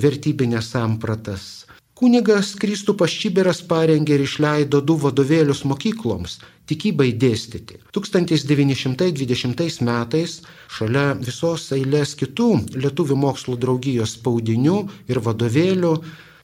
vertybinės 0.00 0.70
sampratas. 0.72 1.66
Kunigas 1.96 2.54
Kristupas 2.60 3.12
Čiberas 3.12 3.62
parengė 3.64 4.16
ir 4.16 4.24
išleido 4.24 4.80
du 4.84 4.96
vadovėlius 5.00 5.62
mokykloms- 5.68 6.38
tikybai 6.68 7.10
dėstyti. 7.24 7.76
1920 7.92 9.80
metais 9.80 10.40
šalia 10.78 11.06
visos 11.20 11.68
eilės 11.72 12.16
kitų 12.20 12.48
Lietuvių 12.82 13.16
mokslo 13.16 13.56
draugijos 13.56 14.16
spaudinių 14.16 14.78
ir 15.08 15.20
vadovėlių 15.20 15.94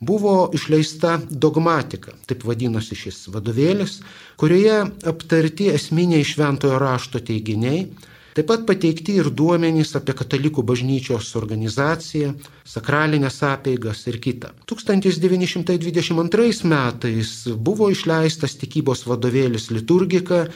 buvo 0.00 0.50
išleista 0.52 1.20
dogmatika, 1.30 2.12
taip 2.26 2.44
vadinosi 2.44 2.96
šis 2.96 3.28
vadovėlis, 3.32 4.00
kurioje 4.36 4.78
aptarti 5.12 5.68
esminiai 5.72 6.24
šventojo 6.24 6.78
rašto 6.78 7.20
teiginiai, 7.20 7.86
Taip 8.32 8.46
pat 8.48 8.62
pateikti 8.64 9.18
ir 9.20 9.28
duomenys 9.28 9.90
apie 9.98 10.14
katalikų 10.16 10.62
bažnyčios 10.64 11.34
organizaciją, 11.36 12.32
sakralinės 12.64 13.42
apeigas 13.44 14.06
ir 14.08 14.16
kitą. 14.24 14.48
1922 14.72 16.64
metais 16.72 17.32
buvo 17.68 17.90
išleistas 17.92 18.56
tikybos 18.62 19.04
vadovėlis 19.04 19.68
liturgika, 19.74 20.46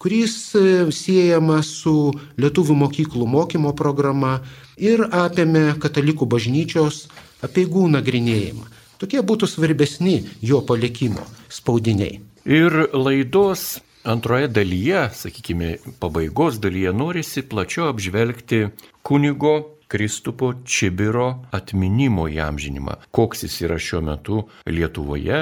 kuris 0.00 0.54
e, 0.56 0.88
siejamas 0.92 1.68
su 1.82 2.12
lietuvių 2.40 2.74
mokyklų 2.86 3.28
mokymo 3.28 3.72
programa 3.76 4.38
ir 4.80 5.04
apėmė 5.04 5.76
katalikų 5.82 6.24
bažnyčios 6.32 7.04
apieigų 7.44 7.84
nagrinėjimą. 7.98 8.64
Tokie 8.96 9.20
būtų 9.20 9.44
svarbesni 9.50 10.22
jo 10.40 10.64
palikimo 10.64 11.20
spaudiniai. 11.52 12.20
Ir 12.48 12.72
laidos 12.96 13.76
Antroje 14.06 14.48
dalyje, 14.48 15.08
sakykime, 15.14 15.76
pabaigos 15.98 16.60
dalyje 16.62 16.92
norisi 16.94 17.42
plačiau 17.42 17.88
apžvelgti 17.90 18.68
kunigo 19.02 19.54
Kristupo 19.88 20.52
Čibiro 20.64 21.26
atminimo 21.50 22.28
įamžinimą. 22.30 22.94
Koks 23.10 23.42
jis 23.42 23.56
yra 23.66 23.78
šiuo 23.82 24.00
metu 24.06 24.44
Lietuvoje, 24.70 25.40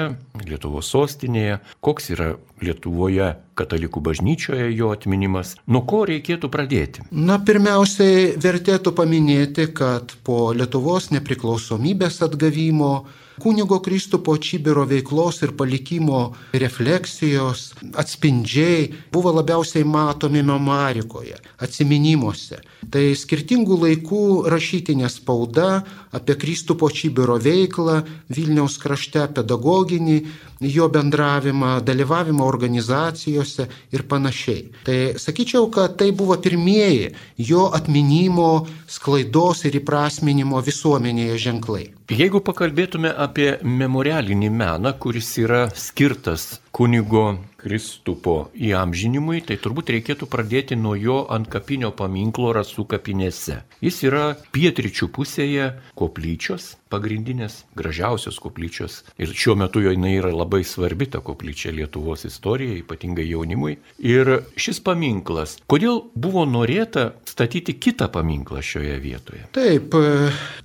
Lietuvos 0.49 0.89
sostinėje, 0.93 1.59
koks 1.85 2.09
yra 2.15 2.31
Lietuvoje 2.65 3.27
katalikų 3.53 4.01
bažnyčioje 4.07 4.71
jo 4.73 4.89
atminimas. 4.93 5.53
Nuo 5.69 5.83
ko 5.85 6.01
reikėtų 6.09 6.49
pradėti? 6.49 7.05
Na, 7.11 7.37
pirmiausiai 7.37 8.31
vertėtų 8.41 8.95
paminėti, 8.97 9.67
kad 9.77 10.17
po 10.25 10.49
Lietuvos 10.57 11.11
nepriklausomybės 11.13 12.17
atgavimo 12.25 12.95
Kunigo 13.39 13.79
Kristupo 13.83 14.37
Čibiro 14.37 14.85
veiklos 14.87 15.41
ir 15.43 15.51
palikimo 15.57 16.19
refleksijos 16.53 17.73
atspindžiai 17.99 18.87
buvo 19.11 19.33
labiausiai 19.35 19.83
matomi 19.83 20.43
memoarikoje, 20.43 21.35
atminimuose. 21.59 22.61
Tai 22.91 23.03
skirtingų 23.17 23.79
laikų 23.81 24.23
rašytinė 24.51 25.09
spauda 25.11 25.83
apie 26.15 26.37
Kristupo 26.39 26.87
Čibiro 26.87 27.35
veiklą 27.41 28.01
Vilniaus 28.31 28.77
krašte, 28.79 29.25
pedagoginį 29.35 30.19
jo 30.61 30.87
bendravimą, 30.89 31.81
dalyvavimą 31.83 32.45
organizacijose 32.45 33.67
ir 33.91 34.05
panašiai. 34.07 34.69
Tai 34.87 34.99
sakyčiau, 35.19 35.67
kad 35.71 35.97
tai 35.99 36.11
buvo 36.15 36.37
pirmieji 36.39 37.11
jo 37.37 37.67
atminimo, 37.75 38.65
sklaidos 38.87 39.65
ir 39.67 39.81
įprasminimo 39.81 40.61
visuomenėje 40.63 41.37
ženklai. 41.49 41.85
Jeigu 42.05 42.37
pakalbėtume 42.45 43.09
apie 43.17 43.47
memorialinį 43.65 44.49
meną, 44.53 44.91
kuris 45.01 45.31
yra 45.41 45.63
skirtas 45.73 46.43
kunigo 46.75 47.37
Kristupo 47.65 48.51
įamžinimui, 48.53 49.39
tai 49.47 49.55
turbūt 49.57 49.87
reikėtų 49.95 50.27
pradėti 50.29 50.75
nuo 50.77 50.91
jo 50.99 51.21
ant 51.33 51.47
kapinio 51.49 51.89
paminklo 51.95 52.51
rasų 52.53 52.83
kapinėse. 52.91 53.61
Jis 53.81 54.01
yra 54.05 54.25
pietričių 54.53 55.07
pusėje 55.15 55.69
koplyčios, 55.97 56.75
pagrindinės, 56.93 57.63
gražiausios 57.79 58.37
koplyčios. 58.43 58.99
Ir 59.17 59.31
šiuo 59.31 59.55
metu 59.63 59.81
jo 59.81 59.95
jinai 59.95 60.17
yra 60.19 60.33
labai 60.35 60.61
svarbi 60.67 61.07
ta 61.09 61.23
koplyčia 61.25 61.73
Lietuvos 61.73 62.27
istorijai, 62.27 62.83
ypatingai 62.83 63.25
jaunimui. 63.31 63.79
Ir 64.03 64.35
šis 64.59 64.83
paminklas, 64.85 65.55
kodėl 65.71 66.03
buvo 66.13 66.43
norėta 66.45 67.13
statyti 67.25 67.79
kitą 67.79 68.11
paminklą 68.13 68.61
šioje 68.61 68.99
vietoje? 69.01 69.47
Taip, 69.55 69.95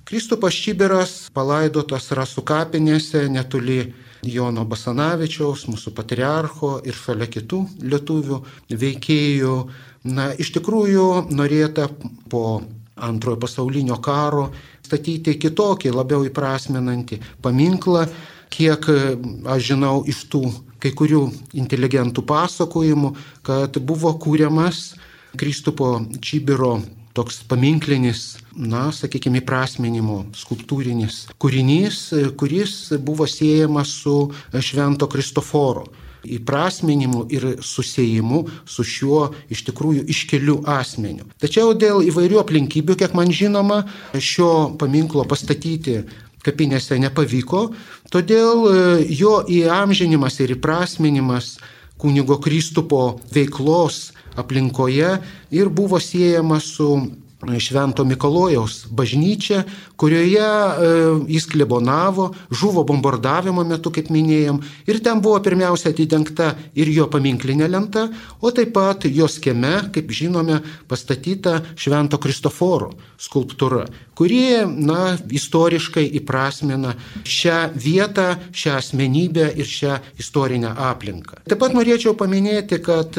Kristupas 0.05 0.59
Čiberas 0.59 1.17
palaidotas 1.33 2.11
rasų 2.13 2.45
kapinėse 2.51 3.25
netoli 3.31 3.81
Jono 4.21 4.65
Basanavičiaus, 4.69 5.65
mūsų 5.69 5.93
patriarcho 5.97 6.75
ir 6.85 6.97
šalia 6.97 7.27
kitų 7.31 7.61
lietuvių 7.81 8.41
veikėjų. 8.69 9.55
Na, 10.13 10.31
iš 10.33 10.51
tikrųjų 10.57 11.07
norėta 11.33 11.87
po 12.29 12.61
antrojo 13.01 13.39
pasaulinio 13.41 13.97
karo 14.01 14.49
statyti 14.85 15.37
kitokį, 15.41 15.93
labiau 15.95 16.25
įprasminantį 16.27 17.21
paminklą, 17.41 18.05
kiek 18.53 18.85
aš 19.49 19.67
žinau 19.71 20.01
iš 20.09 20.25
tų 20.31 20.43
kai 20.81 20.91
kurių 20.97 21.21
inteligentų 21.61 22.23
pasakojimų, 22.25 23.13
kad 23.45 23.77
buvo 23.85 24.13
kūriamas 24.21 24.91
Kristupo 25.37 25.93
Čibiro 26.19 26.79
toks 27.17 27.41
paminklinis, 27.49 28.37
na, 28.55 28.89
sakykime, 28.95 29.41
įprasminimo 29.41 30.23
skulptūrinis 30.37 31.25
kūrinys, 31.41 32.03
kuris 32.39 32.77
buvo 33.03 33.27
siejamas 33.29 33.91
su 34.03 34.15
Švento 34.53 35.09
Kristoforo 35.11 35.89
įprasminimu 36.21 37.25
ir 37.33 37.45
susijimu 37.65 38.43
su 38.69 38.85
šiuo 38.85 39.21
iš 39.49 39.63
tikrųjų 39.69 40.05
iškeliu 40.11 40.59
asmeniu. 40.69 41.27
Tačiau 41.41 41.73
dėl 41.73 42.03
įvairių 42.05 42.41
aplinkybių, 42.43 42.97
kiek 42.99 43.15
man 43.17 43.33
žinoma, 43.33 43.83
šio 44.13 44.75
paminklo 44.79 45.25
pastatyti 45.29 46.01
kapinėse 46.45 46.97
nepavyko, 47.01 47.67
todėl 48.13 48.65
jo 49.09 49.35
įamžinimas 49.49 50.39
ir 50.41 50.55
įprasminimas 50.57 51.55
kunigo 52.01 52.39
Kristupo 52.41 53.19
veiklos 53.33 54.11
aplinkoje 54.39 55.17
ir 55.51 55.69
buvo 55.69 55.99
siejamas 55.99 56.69
su 56.77 56.93
Švento 57.41 58.03
Mikalojaus 58.05 58.85
bažnyčia, 58.89 59.63
kurioje 59.97 60.41
e, 60.41 60.89
jis 61.27 61.45
klebonavo, 61.49 62.31
žuvo 62.51 62.83
bombardavimo 62.85 63.63
metu, 63.65 63.91
kaip 63.93 64.11
minėjom, 64.13 64.59
ir 64.85 64.99
ten 65.01 65.21
buvo 65.21 65.39
pirmiausia 65.41 65.89
atidengta 65.89 66.51
ir 66.77 66.91
jo 66.93 67.07
paminklinė 67.09 67.69
lenta, 67.71 68.07
o 68.41 68.51
taip 68.53 68.73
pat 68.75 69.07
jos 69.09 69.39
kieme, 69.41 69.73
kaip 69.93 70.13
žinome, 70.13 70.59
pastatyta 70.87 71.59
Švento 71.75 72.21
Kristoforo 72.21 72.91
skulptūra, 73.21 73.87
kuri, 74.17 74.61
na, 74.65 75.15
istoriškai 75.17 76.05
įprasmina 76.21 76.93
šią 77.25 77.59
vietą, 77.73 78.35
šią 78.53 78.77
asmenybę 78.77 79.49
ir 79.57 79.65
šią 79.69 79.97
istorinę 80.21 80.75
aplinką. 80.91 81.41
Taip 81.49 81.61
pat 81.61 81.73
norėčiau 81.77 82.13
paminėti, 82.17 82.81
kad 82.85 83.17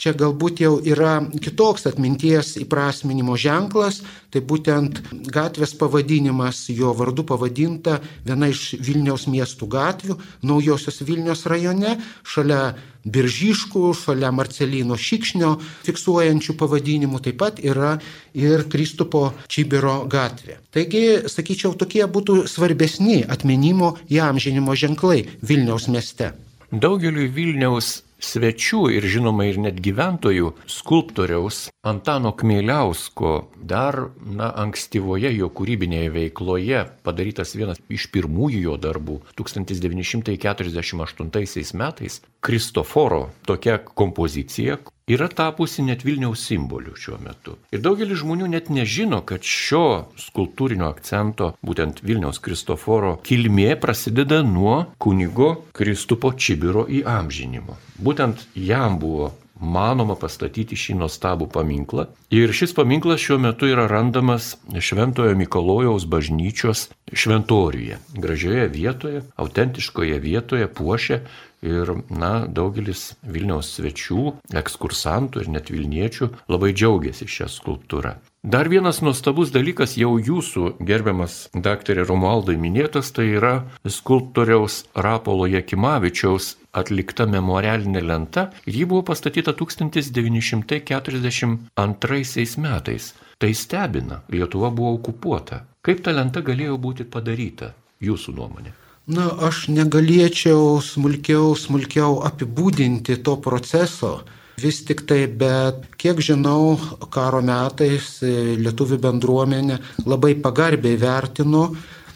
Čia 0.00 0.14
galbūt 0.18 0.60
jau 0.64 0.78
yra 0.82 1.20
kitoks 1.22 1.86
atminties 1.86 2.54
įprasminimo 2.62 3.36
ženklas, 3.38 4.00
tai 4.34 4.42
būtent 4.42 4.98
gatvės 5.30 5.76
pavadinimas, 5.78 6.64
jo 6.74 6.90
vardu 6.98 7.22
pavadinta 7.28 8.00
viena 8.26 8.50
iš 8.50 8.74
Vilniaus 8.82 9.28
miestų 9.30 9.68
gatvių, 9.70 10.18
naujosios 10.42 10.98
Vilniaus 11.06 11.46
rajone, 11.50 11.98
šalia 12.26 12.74
Biržyškų, 13.04 13.90
šalia 14.00 14.30
Marcelino 14.32 14.96
Šikšnio 14.96 15.50
fiksuojančių 15.84 16.54
pavadinimų 16.56 17.20
taip 17.26 17.36
pat 17.42 17.60
yra 17.60 17.98
ir 18.32 18.64
Kristupo 18.72 19.26
Čibiro 19.46 19.98
gatvė. 20.08 20.56
Taigi, 20.72 21.28
sakyčiau, 21.28 21.74
tokie 21.76 22.02
būtų 22.08 22.46
svarbesni 22.48 23.20
atminimo 23.28 23.94
įamžinimo 24.08 24.72
ženklai 24.72 25.20
Vilniaus 25.44 25.90
mieste. 25.92 26.32
Daugeliu 26.72 27.28
Vilniaus 27.30 28.00
svečių 28.24 28.80
ir 28.96 29.02
žinoma 29.10 29.44
ir 29.50 29.56
net 29.62 29.76
gyventojų 29.84 30.48
skulptoriaus 30.70 31.56
Antano 31.84 32.32
Kmieliausko 32.32 33.48
dar 33.60 34.08
na, 34.24 34.48
ankstyvoje 34.64 35.30
jo 35.36 35.48
kūrybinėje 35.52 36.10
veikloje 36.14 36.84
padarytas 37.04 37.54
vienas 37.58 37.78
iš 37.92 38.08
pirmųjų 38.14 38.60
jo 38.68 38.74
darbų 38.80 39.16
1948 39.36 41.76
metais 41.80 42.14
Kristoforo 42.44 43.22
tokia 43.48 43.74
kompozicija 43.78 44.76
yra 45.06 45.28
tapusi 45.28 45.82
net 45.84 46.04
Vilniaus 46.04 46.40
simboliu 46.48 46.96
šiuo 46.96 47.18
metu. 47.20 47.58
Ir 47.72 47.82
daugelis 47.84 48.22
žmonių 48.22 48.48
net 48.54 48.70
nežino, 48.72 49.20
kad 49.26 49.44
šio 49.44 50.06
skultūrinio 50.20 50.88
akcento, 50.88 51.52
būtent 51.64 52.00
Vilniaus 52.04 52.40
Kristoforo 52.44 53.18
kilmė 53.24 53.74
prasideda 53.80 54.40
nuo 54.46 54.84
kunigo 54.98 55.50
Kristupo 55.76 56.32
Čibiro 56.32 56.86
įamžinimo. 56.88 57.76
Būtent 58.14 58.44
jam 58.54 59.00
buvo 59.02 59.32
manoma 59.58 60.14
pastatyti 60.14 60.76
šį 60.78 60.94
nuostabų 61.00 61.48
paminklą. 61.50 62.04
Ir 62.30 62.52
šis 62.54 62.70
paminklas 62.76 63.18
šiuo 63.24 63.40
metu 63.42 63.66
yra 63.66 63.88
randamas 63.90 64.52
Šventojo 64.70 65.34
Mikalojaus 65.34 66.06
bažnyčios 66.06 66.84
šventoriuje. 67.10 67.98
Gražioje 68.14 68.68
vietoje, 68.70 69.24
autentiškoje 69.34 70.20
vietoje 70.22 70.68
puošia 70.70 71.24
ir, 71.64 71.90
na, 72.06 72.46
daugelis 72.46 73.16
Vilniaus 73.26 73.72
svečių, 73.74 74.36
ekskursantų 74.62 75.42
ir 75.42 75.50
net 75.56 75.74
Vilniečių 75.74 76.30
labai 76.54 76.70
džiaugiasi 76.70 77.26
šią 77.26 77.50
skulptūrą. 77.50 78.14
Dar 78.44 78.68
vienas 78.70 79.00
nuostabus 79.02 79.50
dalykas 79.50 79.96
jau 79.98 80.18
jūsų 80.20 80.76
gerbiamas 80.84 81.48
daktarė 81.56 82.04
Romualdai 82.06 82.58
minėtas, 82.60 83.10
tai 83.16 83.32
yra 83.40 83.54
skulptoriaus 83.88 84.84
Rapolo 84.94 85.48
Jekimavičiaus 85.48 86.54
atlikta 86.80 87.24
memorialinė 87.30 88.02
lenta 88.04 88.42
ir 88.66 88.74
ji 88.80 88.86
buvo 88.90 89.02
pastatyta 89.10 89.50
1942 89.58 92.56
metais. 92.66 93.04
Tai 93.38 93.54
stebina, 93.54 94.16
Lietuva 94.30 94.70
buvo 94.70 94.94
okupuota. 94.98 95.56
Kaip 95.84 96.04
ta 96.04 96.10
lenta 96.14 96.40
galėjo 96.40 96.78
būti 96.78 97.04
padaryta, 97.04 97.74
jūsų 98.00 98.32
nuomonė? 98.38 98.72
Na, 99.14 99.26
aš 99.48 99.68
negalėčiau 99.68 100.80
smulkiau, 100.80 101.54
smulkiau 101.58 102.22
apibūdinti 102.24 103.16
to 103.26 103.36
proceso 103.44 104.12
Vis 104.56 104.84
tik 104.86 105.02
tai, 105.08 105.26
bet 105.26 105.82
kiek 105.98 106.20
žinau, 106.22 106.76
karo 107.10 107.40
metais 107.42 108.20
lietuvių 108.22 109.00
bendruomenė 109.02 109.80
labai 110.06 110.36
pagarbiai 110.38 110.98
vertino 111.00 111.64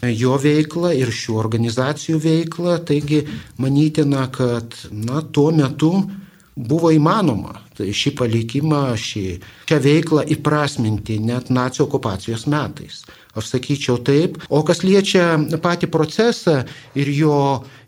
jo 0.03 0.37
veiklą 0.39 0.93
ir 0.97 1.11
šių 1.15 1.39
organizacijų 1.41 2.21
veiklą, 2.23 2.79
taigi 2.87 3.25
manytina, 3.59 4.29
kad 4.33 4.77
na, 4.93 5.23
tuo 5.23 5.51
metu 5.55 5.93
buvo 6.59 6.91
įmanoma 6.95 7.59
tai 7.79 7.93
šį 7.95 8.13
palikimą, 8.19 8.83
šį, 8.99 9.25
šią 9.71 9.79
veiklą 9.85 10.25
įprasminti 10.35 11.21
net 11.23 11.53
nacijų 11.55 11.87
okupacijos 11.87 12.47
metais. 12.51 13.05
Aš 13.39 13.53
sakyčiau 13.53 14.01
taip. 14.03 14.41
O 14.51 14.65
kas 14.67 14.83
liečia 14.83 15.37
patį 15.63 15.91
procesą 15.95 16.65
ir 16.99 17.11
jo 17.15 17.37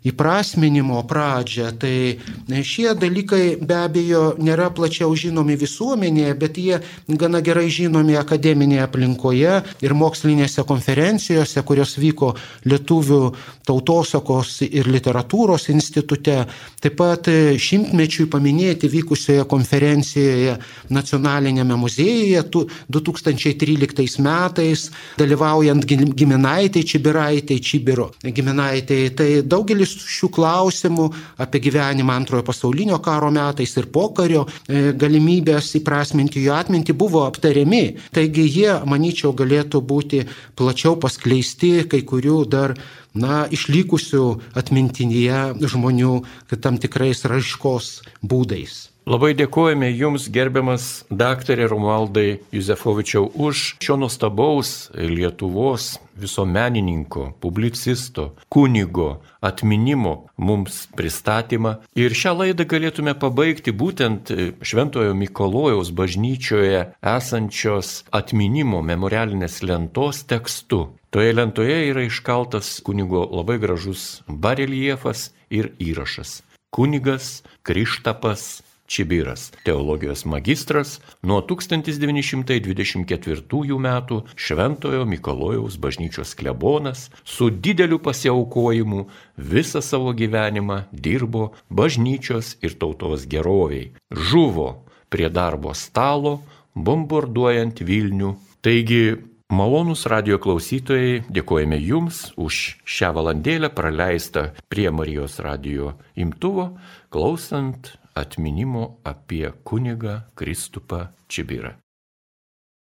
įprasminimo 0.07 1.01
pradžią, 1.05 1.67
tai 1.77 2.17
šie 2.65 2.95
dalykai 2.97 3.57
be 3.61 3.77
abejo 3.77 4.23
nėra 4.41 4.71
plačiau 4.73 5.13
žinomi 5.17 5.57
visuomenėje, 5.61 6.33
bet 6.41 6.57
jie 6.57 6.79
gana 7.21 7.41
gerai 7.45 7.67
žinomi 7.69 8.17
akademinėje 8.17 8.85
aplinkoje 8.87 9.59
ir 9.85 9.93
mokslinėse 9.97 10.65
konferencijose, 10.67 11.61
kurios 11.67 11.97
vyko 12.01 12.31
Lietuvių 12.65 13.21
tautosakos 13.67 14.61
ir 14.65 14.89
literatūros 14.89 15.69
institute. 15.73 16.37
Taip 16.81 16.97
pat 16.97 17.29
šimtmečiui 17.61 18.27
paminėti 18.31 18.89
vykusioje 18.91 19.45
konferencijoje 19.49 20.57
Nacionalinėme 20.89 21.77
muziejuje 21.77 22.41
2013 22.89 24.21
metais, 24.25 24.87
dalyvaujant 25.21 25.85
giminaitai 25.85 26.83
Čibiraitai, 26.87 27.59
Čibiro 27.61 28.09
giminaitai. 28.25 29.01
Tai 29.17 29.29
daugelis 29.45 29.90
šių 29.91 30.29
klausimų 30.35 31.07
apie 31.43 31.61
gyvenimą 31.63 32.15
antrojo 32.15 32.45
pasaulinio 32.47 32.99
karo 33.03 33.31
metais 33.33 33.75
ir 33.77 33.89
pokario 33.93 34.45
e, 34.45 34.91
galimybės 34.97 35.73
įprasminti 35.81 36.43
jų 36.43 36.53
atmintį 36.57 36.95
buvo 36.97 37.25
aptariami. 37.27 37.83
Taigi 38.13 38.47
jie, 38.47 38.71
manyčiau, 38.85 39.33
galėtų 39.37 39.81
būti 39.81 40.23
plačiau 40.59 40.97
paskleisti 41.01 41.73
kai 41.91 42.03
kurių 42.07 42.43
dar 42.51 42.75
na, 43.13 43.45
išlikusių 43.51 44.25
atmintinėje 44.59 45.67
žmonių 45.73 46.15
tam 46.61 46.79
tikrais 46.81 47.25
raiškos 47.27 47.93
būdais. 48.21 48.90
Labai 49.11 49.33
dėkojame 49.35 49.89
Jums, 49.91 50.29
gerbiamas 50.31 50.83
daktarė 51.11 51.65
Romualdai 51.67 52.37
Juzefovičiau, 52.55 53.25
už 53.35 53.63
šio 53.83 53.97
nuostabaus 53.99 54.87
Lietuvos 54.95 55.97
visuomenininko, 56.21 57.25
publicisto, 57.43 58.29
kunigo 58.47 59.09
atminimo 59.43 60.13
mums 60.37 60.85
pristatymą. 60.95 61.73
Ir 61.99 62.15
šią 62.15 62.35
laidą 62.39 62.67
galėtume 62.71 63.17
pabaigti 63.19 63.75
būtent 63.75 64.31
Šventojo 64.63 65.17
Mikolojaus 65.17 65.91
bažnyčioje 65.91 66.85
esančios 67.17 68.05
atminimo 68.15 68.79
memorialinės 68.79 69.59
lentos 69.67 70.23
tekstu. 70.23 70.85
Toje 71.11 71.35
lentoje 71.35 71.81
yra 71.89 72.07
iškaltas 72.07 72.77
kunigo 72.87 73.27
labai 73.27 73.59
gražus 73.59 74.21
bareliefas 74.29 75.33
ir 75.51 75.73
įrašas. 75.83 76.45
Kunigas 76.71 77.41
Krištapas 77.67 78.61
Čibiras, 78.91 79.55
teologijos 79.63 80.25
magistras, 80.27 80.99
nuo 81.23 81.39
1924 81.47 83.79
metų 83.85 84.17
Šventojo 84.35 85.05
Mikalojaus 85.07 85.79
bažnyčios 85.79 86.35
klebonas 86.35 87.07
su 87.23 87.47
dideliu 87.49 88.03
pasiaukojimu 88.03 89.07
visą 89.37 89.79
savo 89.79 90.11
gyvenimą 90.11 90.91
dirbo 90.91 91.55
bažnyčios 91.69 92.57
ir 92.59 92.75
tautos 92.75 93.23
geroviai. 93.31 93.95
Žuvo 94.11 94.83
prie 95.07 95.29
darbo 95.31 95.71
stalo, 95.71 96.43
bombarduojant 96.75 97.79
Vilnių. 97.79 98.35
Taigi, 98.59 99.15
malonūs 99.55 100.03
radio 100.11 100.35
klausytojai, 100.35 101.23
dėkojame 101.31 101.79
Jums 101.79 102.35
už 102.35 102.83
šią 102.83 103.15
valandėlę 103.15 103.71
praleistą 103.71 104.51
prie 104.67 104.91
Marijos 104.91 105.39
radio 105.39 105.95
imtuvo, 106.19 106.75
klausant 107.07 108.00
atminimo 108.15 108.97
apie 109.03 109.51
kunigą 109.63 110.21
Kristupą 110.35 111.07
Čibirą. 111.27 111.73